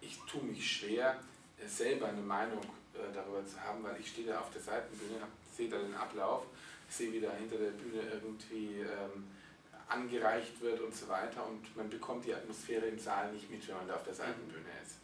[0.00, 1.18] ich tue mich schwer,
[1.58, 2.62] äh, selber eine Meinung
[2.94, 5.20] äh, darüber zu haben, weil ich stehe da auf der Seitenbühne,
[5.56, 6.46] sehe da den Ablauf,
[6.88, 9.24] sehe, wie da hinter der Bühne irgendwie ähm,
[9.88, 13.76] angereicht wird und so weiter und man bekommt die Atmosphäre im Saal nicht mit, wenn
[13.76, 14.14] man da auf der.
[14.14, 14.97] Seitenbühne ist.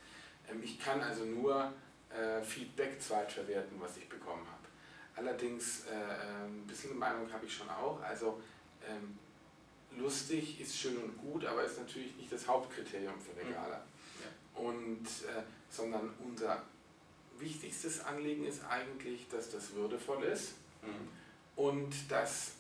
[0.51, 1.73] Ähm, ich kann also nur
[2.11, 4.65] äh, Feedback zweitverwerten, was ich bekommen habe.
[5.17, 8.01] Allerdings äh, ähm, ein bisschen Meinung habe ich schon auch.
[8.03, 8.41] Also
[8.89, 9.19] ähm,
[9.97, 13.55] lustig ist schön und gut, aber ist natürlich nicht das Hauptkriterium für eine mhm.
[13.55, 13.77] Gala.
[13.77, 14.61] Ja.
[14.61, 16.63] Und, äh, sondern unser
[17.39, 21.09] wichtigstes Anliegen ist eigentlich, dass das würdevoll ist mhm.
[21.57, 22.53] und dass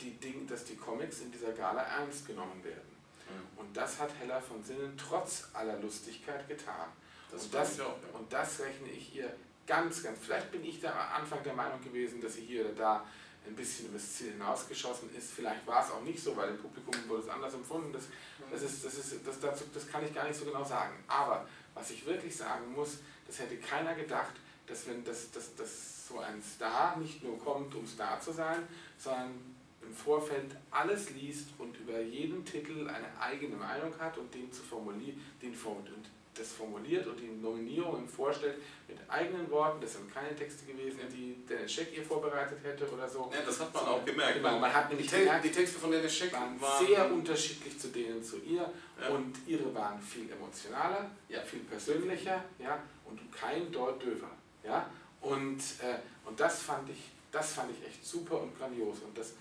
[0.00, 2.91] die, Ding, dass die Comics in dieser Gala ernst genommen werden.
[3.28, 3.58] Mhm.
[3.58, 6.88] Und das hat Hella von Sinnen trotz aller Lustigkeit getan.
[7.30, 8.18] Das und, das, auch, ja.
[8.18, 9.34] und das rechne ich ihr
[9.66, 10.18] ganz, ganz.
[10.20, 13.06] Vielleicht bin ich da am Anfang der Meinung gewesen, dass sie hier oder da
[13.46, 15.32] ein bisschen übers Ziel hinausgeschossen ist.
[15.32, 17.92] Vielleicht war es auch nicht so, weil im Publikum wurde es anders empfunden.
[17.92, 18.04] Das,
[18.50, 20.92] das, ist, das, ist, das, dazu, das kann ich gar nicht so genau sagen.
[21.08, 24.34] Aber was ich wirklich sagen muss, das hätte keiner gedacht,
[24.66, 28.66] dass wenn das, das, das so ein Star nicht nur kommt, um Star zu sein,
[28.98, 29.51] sondern
[29.82, 34.62] im Vorfeld alles liest und über jeden Titel eine eigene Meinung hat und den zu
[34.62, 38.56] formulieren, den und das formuliert und die Nominierungen vorstellt
[38.88, 39.80] mit eigenen Worten.
[39.80, 43.30] Das sind keine Texte gewesen, die Dennis Scheck ihr vorbereitet hätte oder so.
[43.32, 44.36] Ja, das hat man auch gemerkt.
[44.36, 47.78] Genau, man hat nämlich die, gemerkt, die Texte von Dennis Scheck waren, waren sehr unterschiedlich
[47.78, 49.08] zu denen zu ihr ja.
[49.08, 51.42] und ihre waren viel emotionaler, ja.
[51.42, 54.30] viel persönlicher ja, und kein Deut Döver.
[54.64, 54.88] Ja?
[55.20, 59.00] Und, äh, und das, fand ich, das fand ich echt super und grandios.
[59.00, 59.34] Und das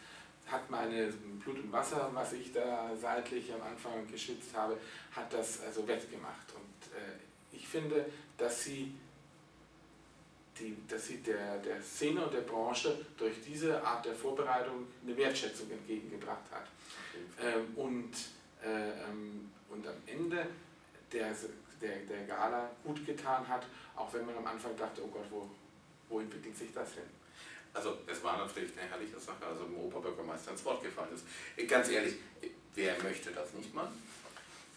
[0.51, 1.07] hat meine
[1.43, 4.77] Blut und Wasser, was ich da seitlich am Anfang geschützt habe,
[5.11, 6.53] hat das also wettgemacht.
[6.53, 8.05] Und äh, ich finde,
[8.37, 8.93] dass sie,
[10.59, 15.15] die, dass sie der, der Szene und der Branche durch diese Art der Vorbereitung eine
[15.15, 16.67] Wertschätzung entgegengebracht hat.
[17.41, 18.11] Ähm, und,
[18.63, 20.47] äh, ähm, und am Ende
[21.11, 21.35] der,
[21.81, 25.49] der, der Gala gut getan hat, auch wenn man am Anfang dachte, oh Gott, wo,
[26.09, 27.20] wo entwickelt sich das hin?
[27.73, 31.25] Also es war natürlich eine herrliche Sache, also dem Oberbürgermeister ins Wort gefallen ist.
[31.69, 32.15] Ganz ehrlich,
[32.75, 33.87] wer möchte das nicht mal?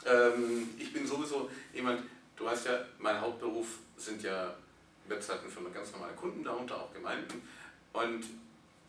[0.07, 2.03] Ähm, ich bin sowieso jemand,
[2.37, 4.55] du weißt ja, mein Hauptberuf sind ja
[5.09, 7.47] Webseiten für ganz normale Kunden, darunter auch Gemeinden.
[7.93, 8.25] Und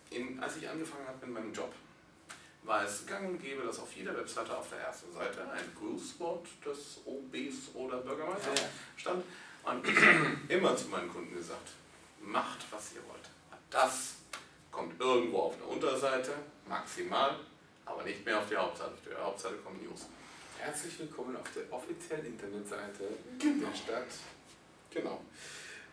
[0.09, 1.73] in, als ich angefangen habe mit meinem Job,
[2.63, 6.47] war es gang und gäbe, dass auf jeder Webseite auf der ersten Seite ein Grußwort
[6.65, 8.69] des OBs oder Bürgermeisters ja, ja.
[8.97, 9.23] stand.
[9.63, 11.69] Und ich habe immer zu meinen Kunden gesagt,
[12.21, 13.24] macht, was ihr wollt.
[13.75, 14.15] Das
[14.71, 16.31] kommt irgendwo auf der Unterseite,
[16.65, 17.35] maximal,
[17.85, 18.91] aber nicht mehr auf die Hauptseite.
[18.91, 20.07] Auf die Hauptseite kommen News.
[20.57, 23.03] Herzlich willkommen auf der offiziellen Internetseite
[23.37, 23.67] genau.
[23.67, 24.07] der Stadt.
[24.91, 25.19] Genau.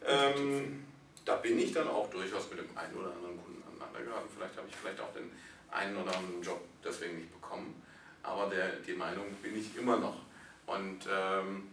[0.07, 0.85] Ähm,
[1.25, 4.29] da bin ich dann auch durchaus mit dem einen oder anderen Kunden aneinander geraten.
[4.33, 5.33] Vielleicht habe ich vielleicht auch den
[5.73, 7.83] einen oder anderen Job deswegen nicht bekommen.
[8.23, 10.19] Aber der, die Meinung bin ich immer noch.
[10.67, 11.67] Und ähm,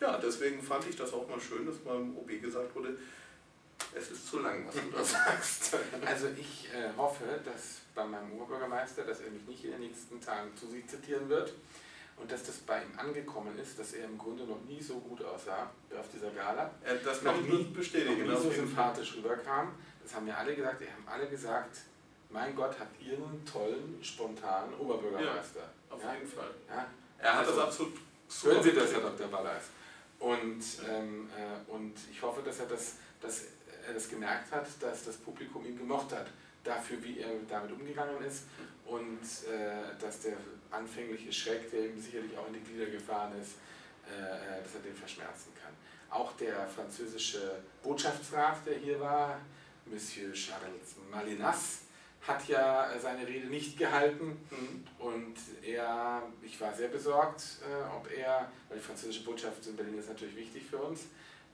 [0.00, 2.98] ja, deswegen fand ich das auch mal schön, dass beim OB gesagt wurde,
[3.94, 5.76] es ist zu lang, was du da sagst.
[6.04, 10.20] Also ich äh, hoffe, dass bei meinem Oberbürgermeister, dass er mich nicht in den nächsten
[10.20, 11.52] Tagen zu sich zitieren wird
[12.16, 15.24] und dass das bei ihm angekommen ist, dass er im Grunde noch nie so gut
[15.24, 16.70] aussah auf dieser Gala.
[16.84, 18.26] Äh, das noch nie bestätigen.
[18.26, 19.72] Noch nie so sympathisch rüberkam.
[20.02, 20.80] Das haben ja alle gesagt.
[20.82, 21.78] Die haben alle gesagt,
[22.30, 25.60] mein Gott, habt ihr einen tollen, spontanen Oberbürgermeister.
[25.60, 26.14] Ja, auf ja?
[26.14, 26.50] jeden Fall.
[26.68, 26.86] Ja?
[27.18, 27.94] Er hat also, das absolut
[28.42, 29.28] Hören Sie das, Herr Dr.
[29.28, 29.64] Ballas.
[30.18, 33.44] Und, ähm, äh, und ich hoffe, dass er das, dass
[33.86, 36.26] er das gemerkt hat, dass das Publikum ihn gemocht hat,
[36.64, 38.44] dafür, wie er damit umgegangen ist
[38.86, 40.36] und äh, dass der
[40.70, 43.54] anfängliche Schreck, der ihm sicherlich auch in die Glieder gefahren ist,
[44.06, 45.72] äh, äh, dass er den verschmerzen kann.
[46.10, 49.40] Auch der französische Botschaftsrat, der hier war,
[49.86, 51.82] Monsieur Charles Malinas,
[52.22, 54.36] hat ja seine Rede nicht gehalten
[54.98, 59.98] und er, ich war sehr besorgt, äh, ob er, weil die französische Botschaft in Berlin
[59.98, 61.06] ist natürlich wichtig für uns,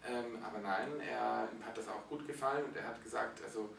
[0.09, 3.71] ähm, aber nein, er, ihm hat das auch gut gefallen und er hat gesagt, also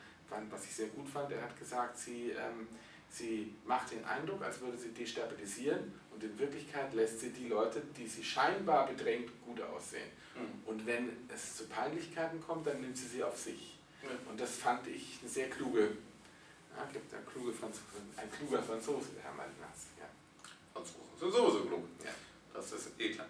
[0.49, 2.67] was ich sehr gut fand, er hat gesagt, sie, ähm,
[3.09, 7.81] sie macht den Eindruck, als würde sie destabilisieren und in Wirklichkeit lässt sie die Leute,
[7.95, 10.09] die sie scheinbar bedrängt, gut aussehen.
[10.35, 10.67] Mhm.
[10.67, 13.77] Und wenn es zu Peinlichkeiten kommt, dann nimmt sie sie auf sich.
[14.03, 14.31] Mhm.
[14.31, 15.91] Und das fand ich eine sehr kluge,
[16.75, 17.83] ja, gibt ein, kluge Franzose,
[18.17, 19.87] ein kluger Franzose, Herr Malinas.
[19.97, 20.05] Ja.
[20.73, 21.83] Franzosen sind sowieso klug.
[22.03, 22.11] Ja.
[22.53, 23.27] Das ist eh klar.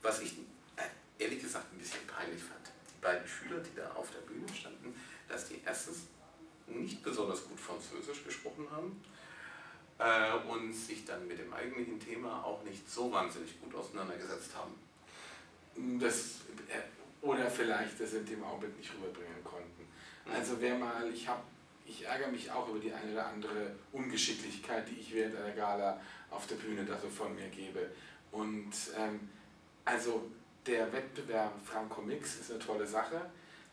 [0.00, 0.36] Was ich
[1.18, 2.66] ehrlich gesagt ein bisschen peinlich fand.
[2.90, 4.94] Die beiden Schüler die da auf der Bühne standen,
[5.28, 6.06] dass die erstens
[6.66, 9.02] nicht besonders gut Französisch gesprochen haben
[9.98, 14.74] äh, und sich dann mit dem eigentlichen Thema auch nicht so wahnsinnig gut auseinandergesetzt haben.
[15.98, 19.86] Das, äh, oder vielleicht das in dem Augenblick nicht rüberbringen konnten.
[20.26, 20.32] Mhm.
[20.32, 21.42] Also wer mal, ich habe
[21.88, 25.98] ich ärgere mich auch über die eine oder andere Ungeschicklichkeit, die ich während einer Gala
[26.30, 27.90] auf der Bühne da so von mir gebe.
[28.30, 29.30] Und ähm,
[29.86, 30.30] also
[30.68, 33.22] der Wettbewerb Franco Mix ist eine tolle Sache.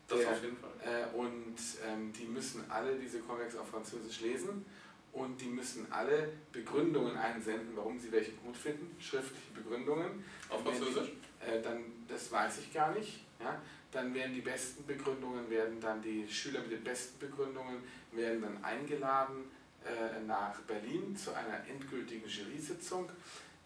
[0.07, 0.71] Das der, auf jeden Fall.
[0.83, 1.55] Äh, und
[1.87, 4.65] ähm, die müssen alle diese Comics auf Französisch lesen
[5.11, 10.23] und die müssen alle Begründungen einsenden, warum sie welche gut finden, schriftliche Begründungen.
[10.49, 11.09] Auf Französisch?
[11.39, 13.25] Äh, dann, das weiß ich gar nicht.
[13.39, 13.61] Ja?
[13.91, 17.81] Dann werden die besten Begründungen, werden dann die Schüler mit den besten Begründungen,
[18.11, 19.51] werden dann eingeladen
[19.83, 23.09] äh, nach Berlin zu einer endgültigen Jury-Sitzung.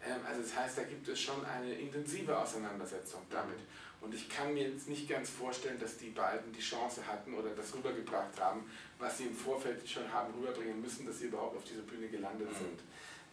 [0.06, 3.58] Ähm, also das heißt, da gibt es schon eine intensive Auseinandersetzung damit.
[4.00, 7.50] Und ich kann mir jetzt nicht ganz vorstellen, dass die beiden die Chance hatten oder
[7.50, 11.64] das rübergebracht haben, was sie im Vorfeld schon haben rüberbringen müssen, dass sie überhaupt auf
[11.64, 12.56] dieser Bühne gelandet mhm.
[12.56, 12.80] sind.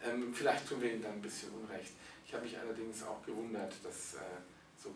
[0.04, 1.92] Ähm, vielleicht tun wir ihnen dann ein bisschen Unrecht.
[2.26, 4.18] Ich habe mich allerdings auch gewundert, dass äh,
[4.76, 4.94] so,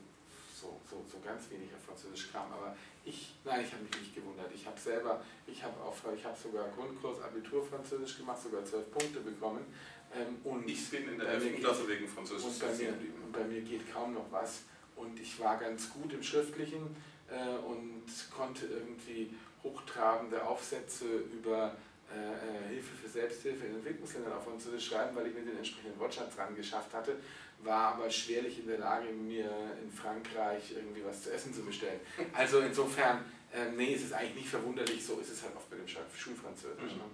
[0.55, 2.53] so, so, so ganz wenig auf Französisch kam.
[2.53, 4.51] Aber ich, nein, ich habe mich nicht gewundert.
[4.55, 9.65] Ich habe selber, ich habe habe sogar Grundkurs Abitur Französisch gemacht, sogar zwölf Punkte bekommen.
[10.15, 11.61] Ähm, und ich bin in der 11.
[11.61, 14.63] Klasse wegen Französisch und bei, mir, und bei mir geht kaum noch was.
[14.97, 16.95] Und ich war ganz gut im Schriftlichen
[17.29, 18.05] äh, und
[18.37, 21.77] konnte irgendwie hochtrabende Aufsätze über
[22.13, 25.99] äh, äh, Hilfe für Selbsthilfe in Entwicklungsländern auf Französisch schreiben, weil ich mir den entsprechenden
[25.99, 27.17] Wortschatz dran geschafft hatte,
[27.63, 29.51] war aber schwerlich in der Lage, mir
[29.83, 32.01] in Frankreich irgendwie was zu essen zu bestellen.
[32.35, 35.81] Also insofern, äh, nee, es ist eigentlich nicht verwunderlich, so ist es halt oft mit
[35.81, 36.93] dem Schulfranzösisch.
[36.93, 36.99] Mhm.
[36.99, 37.05] Ne?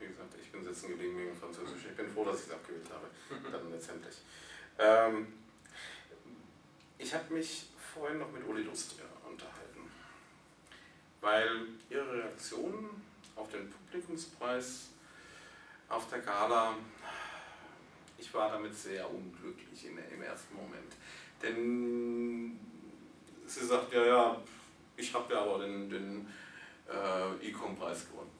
[0.00, 1.84] Wie gesagt, ich bin sitzen geblieben wegen Französisch.
[1.90, 3.06] Ich bin froh, dass ich es abgewählt habe,
[3.52, 4.16] dann letztendlich.
[4.78, 5.26] Ähm,
[6.96, 8.94] ich habe mich vorhin noch mit Uli Lust
[9.28, 9.90] unterhalten,
[11.20, 12.90] weil ihre Reaktion
[13.36, 14.88] auf den Publikumspreis
[15.88, 16.74] auf der Gala,
[18.16, 20.94] ich war damit sehr unglücklich in, im ersten Moment.
[21.42, 22.58] Denn
[23.46, 24.42] sie sagt, ja, ja,
[24.96, 26.28] ich habe ja aber den, den
[26.88, 28.39] äh, Ecom-Preis gewonnen.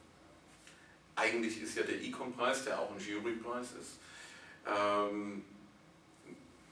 [1.15, 3.99] Eigentlich ist ja der Ecom-Preis, der auch ein Jurypreis ist,
[4.65, 5.43] ähm,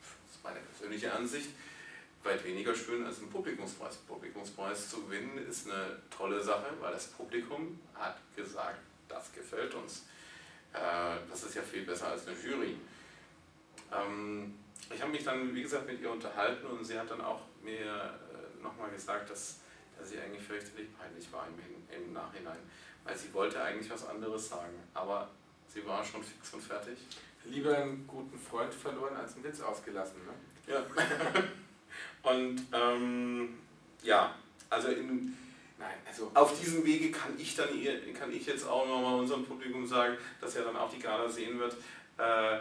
[0.02, 1.50] das ist meine persönliche Ansicht,
[2.24, 3.98] weit weniger schön als einen Publikumspreis.
[3.98, 10.06] Publikumspreis zu gewinnen ist eine tolle Sache, weil das Publikum hat gesagt, das gefällt uns.
[10.74, 12.76] Äh, das ist ja viel besser als eine Jury.
[13.92, 14.56] Ähm,
[14.94, 17.86] ich habe mich dann, wie gesagt, mit ihr unterhalten und sie hat dann auch mir
[17.86, 19.60] äh, nochmal gesagt, dass,
[19.98, 22.58] dass sie eigentlich fürchterlich peinlich war im, im Nachhinein,
[23.10, 25.28] weil sie wollte eigentlich was anderes sagen, aber
[25.68, 26.98] sie war schon fix und fertig.
[27.46, 30.74] Lieber einen guten Freund verloren als einen Witz ausgelassen, ne?
[30.74, 30.86] Ja.
[32.30, 33.58] Und ähm,
[34.04, 34.36] ja,
[34.70, 35.36] also, in,
[35.80, 37.70] Nein, also auf diesem Wege kann ich dann
[38.14, 41.58] kann ich jetzt auch nochmal unserem Publikum sagen, dass er dann auch die Gala sehen
[41.58, 41.74] wird.
[42.18, 42.60] Äh,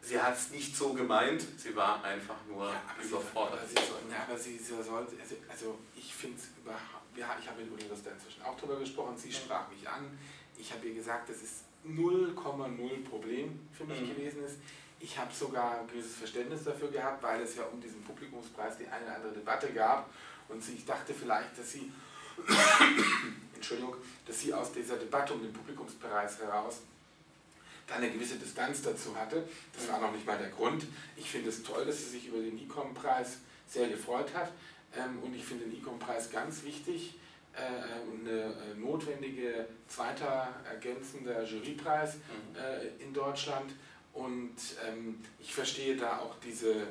[0.00, 3.60] sie hat es nicht so gemeint, sie war einfach nur ja, überfordert.
[3.68, 7.01] Sie, aber, sie soll, ja, aber sie, sie sollte, also, also ich finde es überhaupt,
[7.16, 10.18] ja, ich habe mit Uli das inzwischen auch darüber gesprochen, sie sprach mich an,
[10.56, 14.14] ich habe ihr gesagt, dass es 0,0 Problem für mich mhm.
[14.14, 14.56] gewesen ist.
[15.00, 18.86] Ich habe sogar ein gewisses Verständnis dafür gehabt, weil es ja um diesen Publikumspreis die
[18.86, 20.08] eine oder andere Debatte gab
[20.48, 21.92] und ich dachte vielleicht, dass sie,
[23.54, 23.96] Entschuldigung,
[24.26, 26.82] dass sie aus dieser Debatte um den Publikumspreis heraus
[27.86, 29.48] da eine gewisse Distanz dazu hatte.
[29.74, 30.86] Das war noch nicht mal der Grund.
[31.16, 34.52] Ich finde es toll, dass sie sich über den ICOM-Preis sehr gefreut hat
[35.22, 37.14] und ich finde den ICOM-Preis ganz wichtig
[37.54, 42.56] äh, und eine äh, notwendige zweiter ergänzender Jurypreis mhm.
[42.56, 43.72] äh, in Deutschland.
[44.14, 46.86] Und ähm, ich verstehe da auch diese,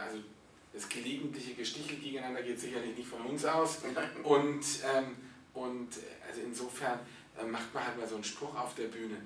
[0.00, 0.18] also
[0.72, 3.78] das gelegentliche Gestichel gegeneinander geht sicherlich nicht von uns aus.
[4.22, 5.16] Und, ähm,
[5.54, 5.88] und
[6.28, 7.00] also insofern
[7.50, 9.16] macht man halt mal so einen Spruch auf der Bühne.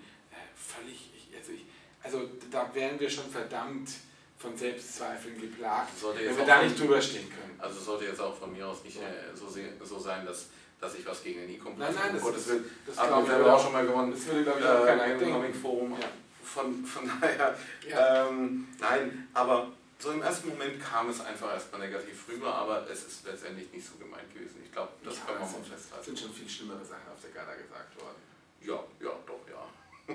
[0.55, 1.65] Völlig, also, ich,
[2.03, 3.91] also da wären wir schon verdammt
[4.38, 7.59] von Selbstzweifeln geplagt, wenn wir da nicht drüber stehen können.
[7.59, 9.46] Also sollte jetzt auch von mir aus nicht äh, so,
[9.85, 10.46] so sein, dass
[10.81, 12.46] dass ich was gegen den E-Com Nein, nein, das, das, das,
[12.87, 14.12] das, das glaube ich, auch schon mal gewonnen.
[14.12, 15.96] Das würde, glaube ich, auch kein äh, Comic-Forum.
[16.01, 16.07] Ja
[16.48, 17.57] von, von daher,
[17.88, 18.29] ja.
[18.29, 23.05] ähm, nein, aber so im ersten Moment kam es einfach erstmal negativ rüber, aber es
[23.05, 24.62] ist letztendlich nicht so gemeint gewesen.
[24.64, 26.01] Ich glaube, das ja, kann man mal festhalten.
[26.01, 28.16] Es sind schon viel schlimmere Sachen auf der Gala gesagt worden.
[28.61, 30.14] Ja, ja, doch, ja.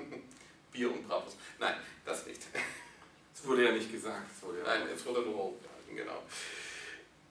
[0.72, 1.36] Bier und Bravos.
[1.58, 2.42] Nein, das nicht.
[3.44, 4.28] Wurde ja nicht gesagt.
[4.40, 4.64] So, ja.
[4.64, 6.22] Nein, es wurde nur hochgehalten, genau.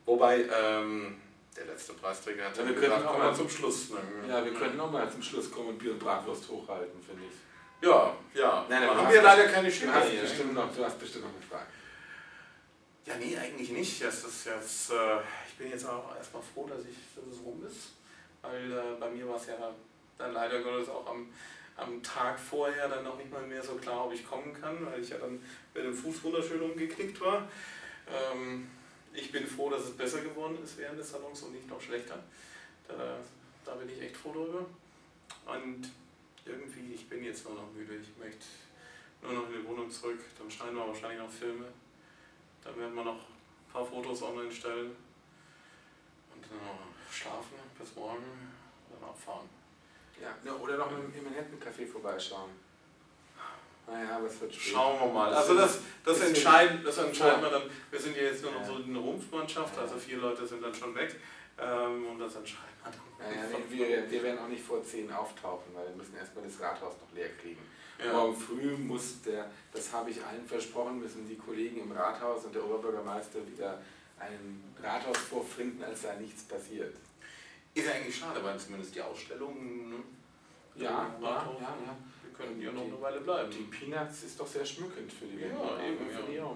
[0.06, 1.21] Wobei, ähm,
[1.56, 3.89] der letzte Preisträger hat ja, wir gesagt, kommen wir zum Schluss.
[3.91, 3.99] Ne?
[4.28, 7.88] Ja, wir können nochmal zum Schluss kommen und Bier und Bratwurst hochhalten, finde ich.
[7.88, 8.65] Ja, ja.
[8.69, 11.67] Nein, nein, haben wir leider keine hast, bestimmt noch, du hast bestimmt noch eine Frage.
[13.06, 14.02] Ja, nee, eigentlich nicht.
[14.02, 17.62] Das ist jetzt, äh, ich bin jetzt auch erstmal froh, dass, ich, dass es rum
[17.67, 17.91] ist.
[18.41, 19.56] Weil äh, bei mir war es ja
[20.17, 21.34] dann leider Gottes auch am,
[21.76, 25.02] am Tag vorher dann noch nicht mal mehr so klar, ob ich kommen kann, weil
[25.02, 27.48] ich ja dann mit dem Fuß wunderschön umgeknickt war.
[28.08, 28.70] Ähm,
[29.14, 32.22] ich bin froh, dass es besser geworden ist während des Salons und nicht noch schlechter.
[32.88, 33.18] Da,
[33.66, 34.66] da bin ich echt froh drüber.
[35.46, 35.92] Und
[36.46, 37.96] irgendwie, ich bin jetzt nur noch müde.
[37.96, 38.46] Ich möchte
[39.22, 40.20] nur noch in die Wohnung zurück.
[40.38, 41.66] Dann schneiden wir wahrscheinlich noch Filme.
[42.64, 44.96] Dann werden wir noch ein paar Fotos online stellen.
[46.34, 48.24] Und dann noch schlafen bis morgen
[48.90, 49.62] und dann abfahren.
[50.21, 52.52] Ja, ne, oder noch im, im Manhattan-Café vorbeischauen.
[53.86, 54.71] Naja, aber es wird schwierig.
[54.71, 55.34] Schauen wir mal.
[55.34, 57.63] Also das, das, entscheiden, das entscheiden wir dann.
[57.91, 60.95] Wir sind ja jetzt nur noch so eine Rumpfmannschaft, also vier Leute sind dann schon
[60.95, 61.15] weg.
[61.60, 63.04] Ähm, und das entscheiden wir dann.
[63.19, 66.60] Naja, nee, wir, wir werden auch nicht vor 10 auftauchen, weil wir müssen erstmal das
[66.60, 67.62] Rathaus noch leer kriegen.
[68.04, 68.13] Ja.
[68.13, 72.56] Morgen früh muss der, das habe ich allen versprochen, müssen die Kollegen im Rathaus und
[72.56, 73.82] der Oberbürgermeister wieder
[74.19, 76.95] einen Rathaus vorfinden, als sei nichts passiert.
[77.74, 79.90] Ist ja eigentlich schade, weil zumindest die Ausstellung.
[79.90, 79.96] Ne?
[80.76, 81.98] Ja, ja, ja, ja.
[82.22, 83.52] Wir können ja noch eine Weile bleiben.
[83.52, 85.56] Die Peanuts ist doch sehr schmückend für die Wände.
[85.56, 86.56] Ja, eben, für die auch,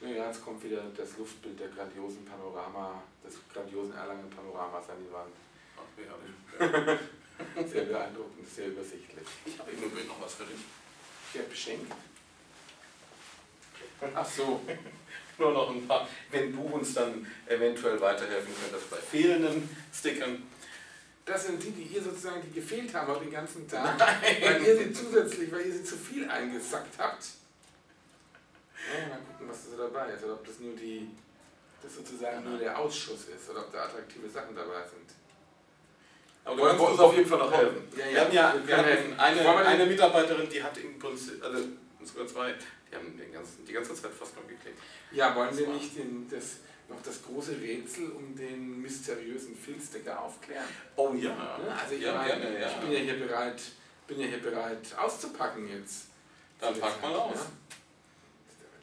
[0.00, 0.08] ja.
[0.08, 5.12] ja, jetzt kommt wieder das Luftbild der grandiosen Panorama, des grandiosen Erlangen Panoramas an die
[5.12, 5.34] Wand.
[5.76, 6.14] Ach, ja,
[7.66, 9.26] sehr beeindruckend, sehr übersichtlich.
[9.44, 10.60] Ich habe Übrigen noch was für dich.
[11.32, 11.92] Ich habe beschenkt.
[14.14, 14.60] Ach so.
[15.38, 20.42] nur noch ein paar, wenn du uns dann eventuell weiterhelfen könntest bei fehlenden Stickern.
[21.24, 24.36] Das sind die, die ihr sozusagen die gefehlt haben auch den ganzen Tag, Nein.
[24.40, 27.24] weil ihr sie zusätzlich, weil ihr sie zu viel eingesackt habt.
[28.94, 31.10] Ja, mal gucken, was da dabei ist, oder ob das nur die,
[31.82, 35.10] das sozusagen nur der Ausschuss ist, oder ob da attraktive Sachen dabei sind.
[36.44, 37.82] Aber du kannst uns auf jeden Fall noch helfen.
[37.94, 41.62] Ja, ja, wir haben ja wir hatten eine, eine Mitarbeiterin, die hat im Prinzip, also
[42.06, 42.54] sogar zwei,
[42.90, 44.78] die haben den ganzen, die ganze Zeit fast nur geklickt.
[45.10, 46.58] Ja, wollen wir nicht den, das,
[46.88, 50.64] noch das große Rätsel um den mysteriösen Filzdecker aufklären?
[50.96, 51.58] Oh ja.
[51.80, 52.68] Also ich, ja, meine, ja.
[52.68, 53.62] ich bin ja hier bereit,
[54.06, 56.06] bin ja hier bereit auszupacken jetzt.
[56.60, 57.36] Dann pack mal aus.
[57.36, 57.46] Ja?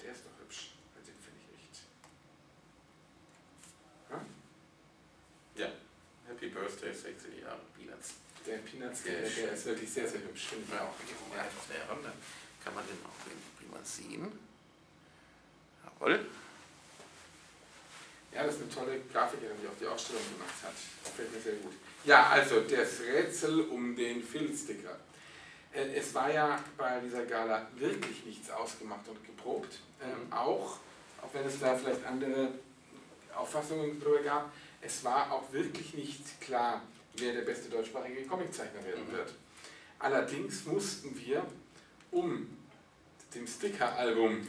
[0.03, 0.71] Der ist doch hübsch.
[0.95, 1.81] Den finde ich echt.
[5.57, 5.65] Ja?
[5.65, 5.71] ja.
[6.27, 8.13] Happy Birthday, 60 Jahre Peanuts.
[8.45, 10.47] Der Peanuts, der, der, ist wirklich sehr, sehr hübsch.
[10.47, 10.93] Finde ich ja, auch.
[11.33, 11.95] Ja.
[12.01, 12.13] Dann
[12.65, 14.31] kann man den auch prima sehen.
[15.85, 16.25] Jawohl.
[18.33, 20.73] Ja, das ist eine tolle Grafikerin, die auch die Ausstellung gemacht hat.
[21.03, 21.73] Das gefällt mir sehr gut.
[22.03, 24.97] Ja, also das Rätsel um den Filzsticker.
[25.73, 29.79] Äh, es war ja bei dieser Gala wirklich nichts ausgemacht und geprobt.
[30.03, 30.33] Ähm, mhm.
[30.33, 30.79] auch,
[31.21, 32.49] auch wenn es da vielleicht andere
[33.33, 34.51] Auffassungen darüber gab,
[34.81, 36.81] es war auch wirklich nicht klar,
[37.15, 39.13] wer der beste deutschsprachige Comiczeichner werden mhm.
[39.13, 39.33] wird.
[39.99, 41.45] Allerdings mussten wir,
[42.15, 42.47] um
[43.33, 44.47] dem Sticker-Album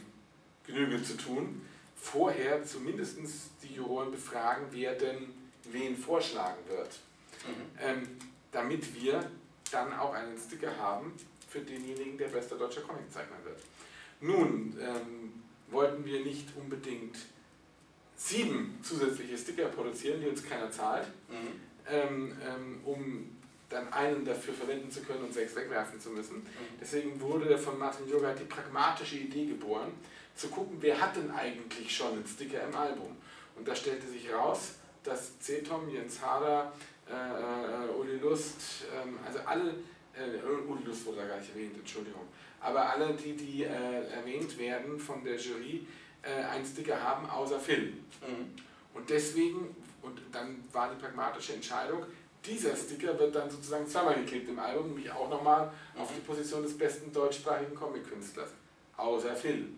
[0.66, 1.62] Genüge zu tun,
[1.96, 3.18] vorher zumindest
[3.62, 6.98] die Juroren befragen, wer denn wen vorschlagen wird.
[7.46, 7.78] Mhm.
[7.80, 8.08] Ähm,
[8.52, 9.28] damit wir
[9.70, 11.12] dann auch einen Sticker haben
[11.48, 13.60] für denjenigen, der bester deutscher Comiczeichner wird.
[14.20, 17.16] Nun ähm, wollten wir nicht unbedingt
[18.16, 21.60] sieben zusätzliche Sticker produzieren, die uns keiner zahlt, mhm.
[21.90, 23.35] ähm, ähm um
[23.68, 26.38] dann einen dafür verwenden zu können und sechs wegwerfen zu müssen.
[26.38, 26.78] Mhm.
[26.80, 29.92] Deswegen wurde von Martin Joga die pragmatische Idee geboren,
[30.34, 33.16] zu gucken, wer hat denn eigentlich schon einen Sticker im Album.
[33.56, 36.72] Und da stellte sich raus, dass C-Tom, Jens Hader,
[37.08, 39.70] äh, äh, Uli Lust, ähm, also alle,
[40.14, 42.22] äh, Uli Lust wurde da gar nicht erwähnt, Entschuldigung,
[42.60, 45.86] aber alle, die, die äh, erwähnt werden von der Jury,
[46.22, 47.94] äh, einen Sticker haben, außer Phil.
[48.20, 48.52] Mhm.
[48.92, 52.04] Und deswegen, und dann war die pragmatische Entscheidung,
[52.46, 56.62] dieser Sticker wird dann sozusagen zweimal geklebt im Album, nämlich auch nochmal auf die Position
[56.62, 58.50] des besten deutschsprachigen Comic-Künstlers,
[58.96, 59.68] außer Phil.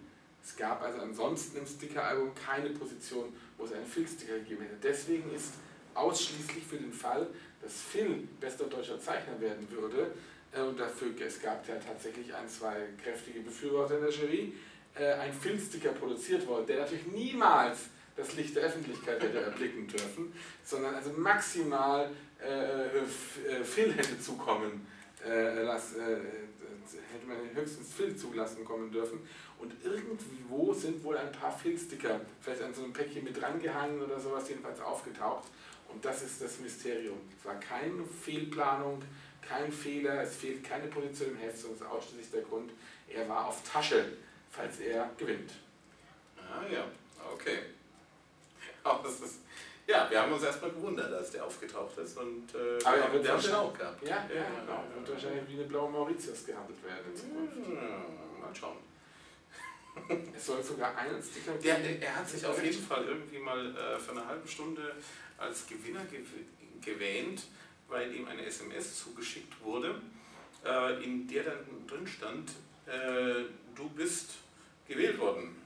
[0.42, 4.76] Es gab also ansonsten im Sticker-Album keine Position, wo es einen Phil-Sticker gegeben hätte.
[4.82, 5.54] Deswegen ist
[5.94, 7.26] ausschließlich für den Fall,
[7.60, 10.12] dass Phil bester deutscher Zeichner werden würde,
[10.52, 14.54] äh, und dafür, es gab ja tatsächlich ein, zwei kräftige Befürworter in der Jury,
[14.94, 17.78] äh, ein Phil-Sticker produziert worden, der natürlich niemals
[18.16, 20.32] das Licht der Öffentlichkeit hätte erblicken dürfen,
[20.64, 22.10] sondern also maximal
[22.42, 24.86] äh, äh Phil hätte zukommen
[25.26, 26.16] äh, lassen, äh,
[27.12, 29.20] hätte man höchstens Phil zulassen kommen dürfen.
[29.58, 34.18] Und irgendwo sind wohl ein paar Phil-Sticker, vielleicht an so einem Päckchen mit drangehangen oder
[34.18, 35.44] sowas, jedenfalls aufgetaucht.
[35.88, 37.18] Und das ist das Mysterium.
[37.38, 39.02] Es war keine Fehlplanung,
[39.42, 42.70] kein Fehler, es fehlt keine Position im Heft, sondern es ist ausschließlich der Grund,
[43.08, 44.04] er war auf Tasche,
[44.50, 45.52] falls er gewinnt.
[46.36, 46.84] Ah ja,
[47.32, 47.58] okay.
[48.84, 49.40] Aber das ist
[49.88, 52.16] ja, wir haben uns erstmal gewundert, als der aufgetaucht ist.
[52.18, 54.02] Und, äh, Aber er wird der wahrscheinlich auch gehabt.
[54.02, 54.84] Ja, ja, ja genau.
[54.90, 57.56] Er wird wahrscheinlich wie eine blaue Mauritius gehandelt werden in Zukunft.
[57.70, 58.76] Ja, mal schauen.
[60.36, 63.74] es soll sogar einen Sticker der, der, Er hat sich auf jeden Fall irgendwie mal
[63.74, 64.94] äh, für eine halbe Stunde
[65.38, 66.18] als Gewinner gew
[66.80, 67.42] gewähnt,
[67.88, 70.00] weil ihm eine SMS zugeschickt wurde,
[70.64, 72.50] äh, in der dann drin stand,
[72.86, 74.34] äh, du bist
[74.86, 75.56] gewählt worden,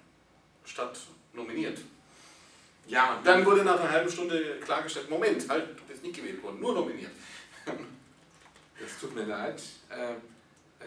[0.64, 0.98] statt
[1.34, 1.78] nominiert.
[2.86, 6.42] Ja, und dann wurde nach einer halben Stunde klargestellt, Moment, halt, du bist nicht gewählt
[6.42, 7.12] worden, nur nominiert.
[8.80, 9.62] Das tut mir leid.
[9.90, 10.14] Äh,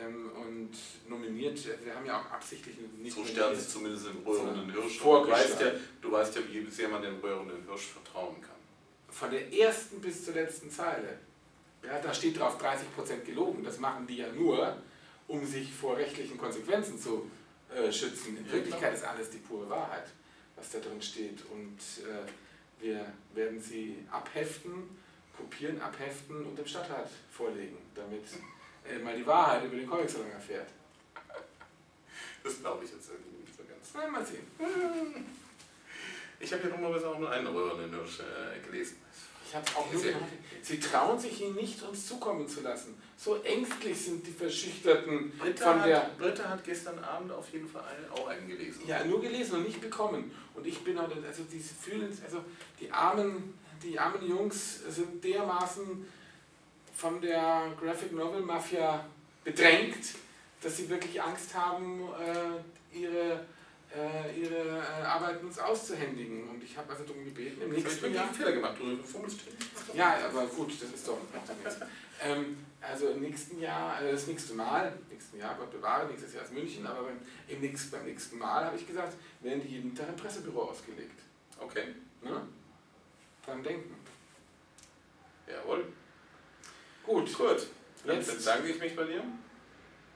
[0.04, 0.72] ähm, und
[1.10, 5.00] nominiert, wir haben ja auch absichtlich nicht So sterben es zumindest im röhrenden Hirsch.
[5.00, 5.72] Du weißt, ja,
[6.02, 8.56] du weißt ja, wie sehr man dem röhrenden Hirsch vertrauen kann.
[9.10, 11.20] Von der ersten bis zur letzten Zeile.
[11.84, 13.64] Ja, da steht drauf 30% gelogen.
[13.64, 14.76] Das machen die ja nur,
[15.28, 17.30] um sich vor rechtlichen Konsequenzen zu
[17.74, 18.38] äh, schützen.
[18.38, 20.08] In Wirklichkeit ist alles die pure Wahrheit,
[20.56, 21.44] was da drin steht.
[21.52, 24.90] Und äh, wir werden sie abheften,
[25.36, 28.24] kopieren, abheften und dem Stadtrat vorlegen, damit
[28.88, 30.70] äh, mal die Wahrheit über den Comic-Salon erfährt.
[32.44, 33.92] Das glaube ich jetzt irgendwie nicht so ganz.
[33.94, 34.46] Na, mal sehen.
[36.38, 38.98] Ich habe ja dummerweise auch nur einen röhrenden Hirsch äh, gelesen.
[39.48, 40.02] Ich habe auch nur
[40.62, 43.00] Sie trauen sich ihn nicht, uns zukommen zu lassen.
[43.18, 45.98] So ängstlich sind die Verschüchterten Britta von der.
[45.98, 48.82] Hat, Britta hat gestern Abend auf jeden Fall auch einen gelesen.
[48.88, 50.32] Ja, nur gelesen und nicht bekommen.
[50.56, 52.44] Und ich bin auch, also die fühlen, also
[52.80, 56.06] die armen, die armen Jungs sind dermaßen
[56.96, 59.06] von der Graphic Novel Mafia
[59.44, 60.16] bedrängt,
[60.62, 63.46] dass sie wirklich Angst haben, äh, ihre,
[63.96, 66.50] äh, ihre äh, Arbeiten uns auszuhändigen.
[66.50, 68.34] Und ich habe also darum gebeten, im nächsten Jahr...
[68.34, 69.40] Fehler gemacht, du fummelst
[69.94, 71.18] Ja, aber gut, das ist doch...
[72.22, 76.44] ähm, also im nächsten Jahr, also das nächste Mal, nächsten Jahr, Gott bewahre, nächstes Jahr
[76.44, 79.96] ist München, aber beim, im nächsten, beim nächsten Mal, habe ich gesagt, werden die jeden
[79.96, 81.20] Tag im Pressebüro ausgelegt.
[81.60, 81.96] Okay.
[82.22, 82.42] Ne?
[83.46, 83.96] Dran denken.
[85.48, 85.86] Jawohl.
[87.04, 87.38] Gut.
[87.38, 87.68] Gut.
[88.06, 89.24] Jetzt bedanke ich mich bei dir.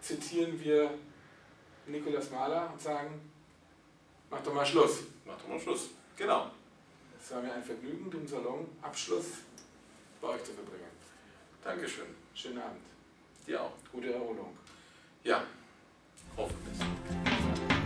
[0.02, 0.92] Zitieren wir
[1.88, 3.29] Nikolaus Mahler und sagen,
[4.30, 5.00] mach doch mal Schluss.
[5.26, 5.90] Mach doch mal Schluss.
[6.16, 6.52] Genau.
[7.22, 9.26] Es war mir ein Vergnügen, den Salonabschluss
[10.22, 10.90] bei euch zu verbringen.
[11.64, 12.08] Dankeschön.
[12.34, 12.82] Schönen Abend.
[13.46, 13.74] Dir auch.
[13.92, 14.58] Gute Erholung.
[15.24, 15.44] Ja,
[16.38, 17.79] hoffentlich.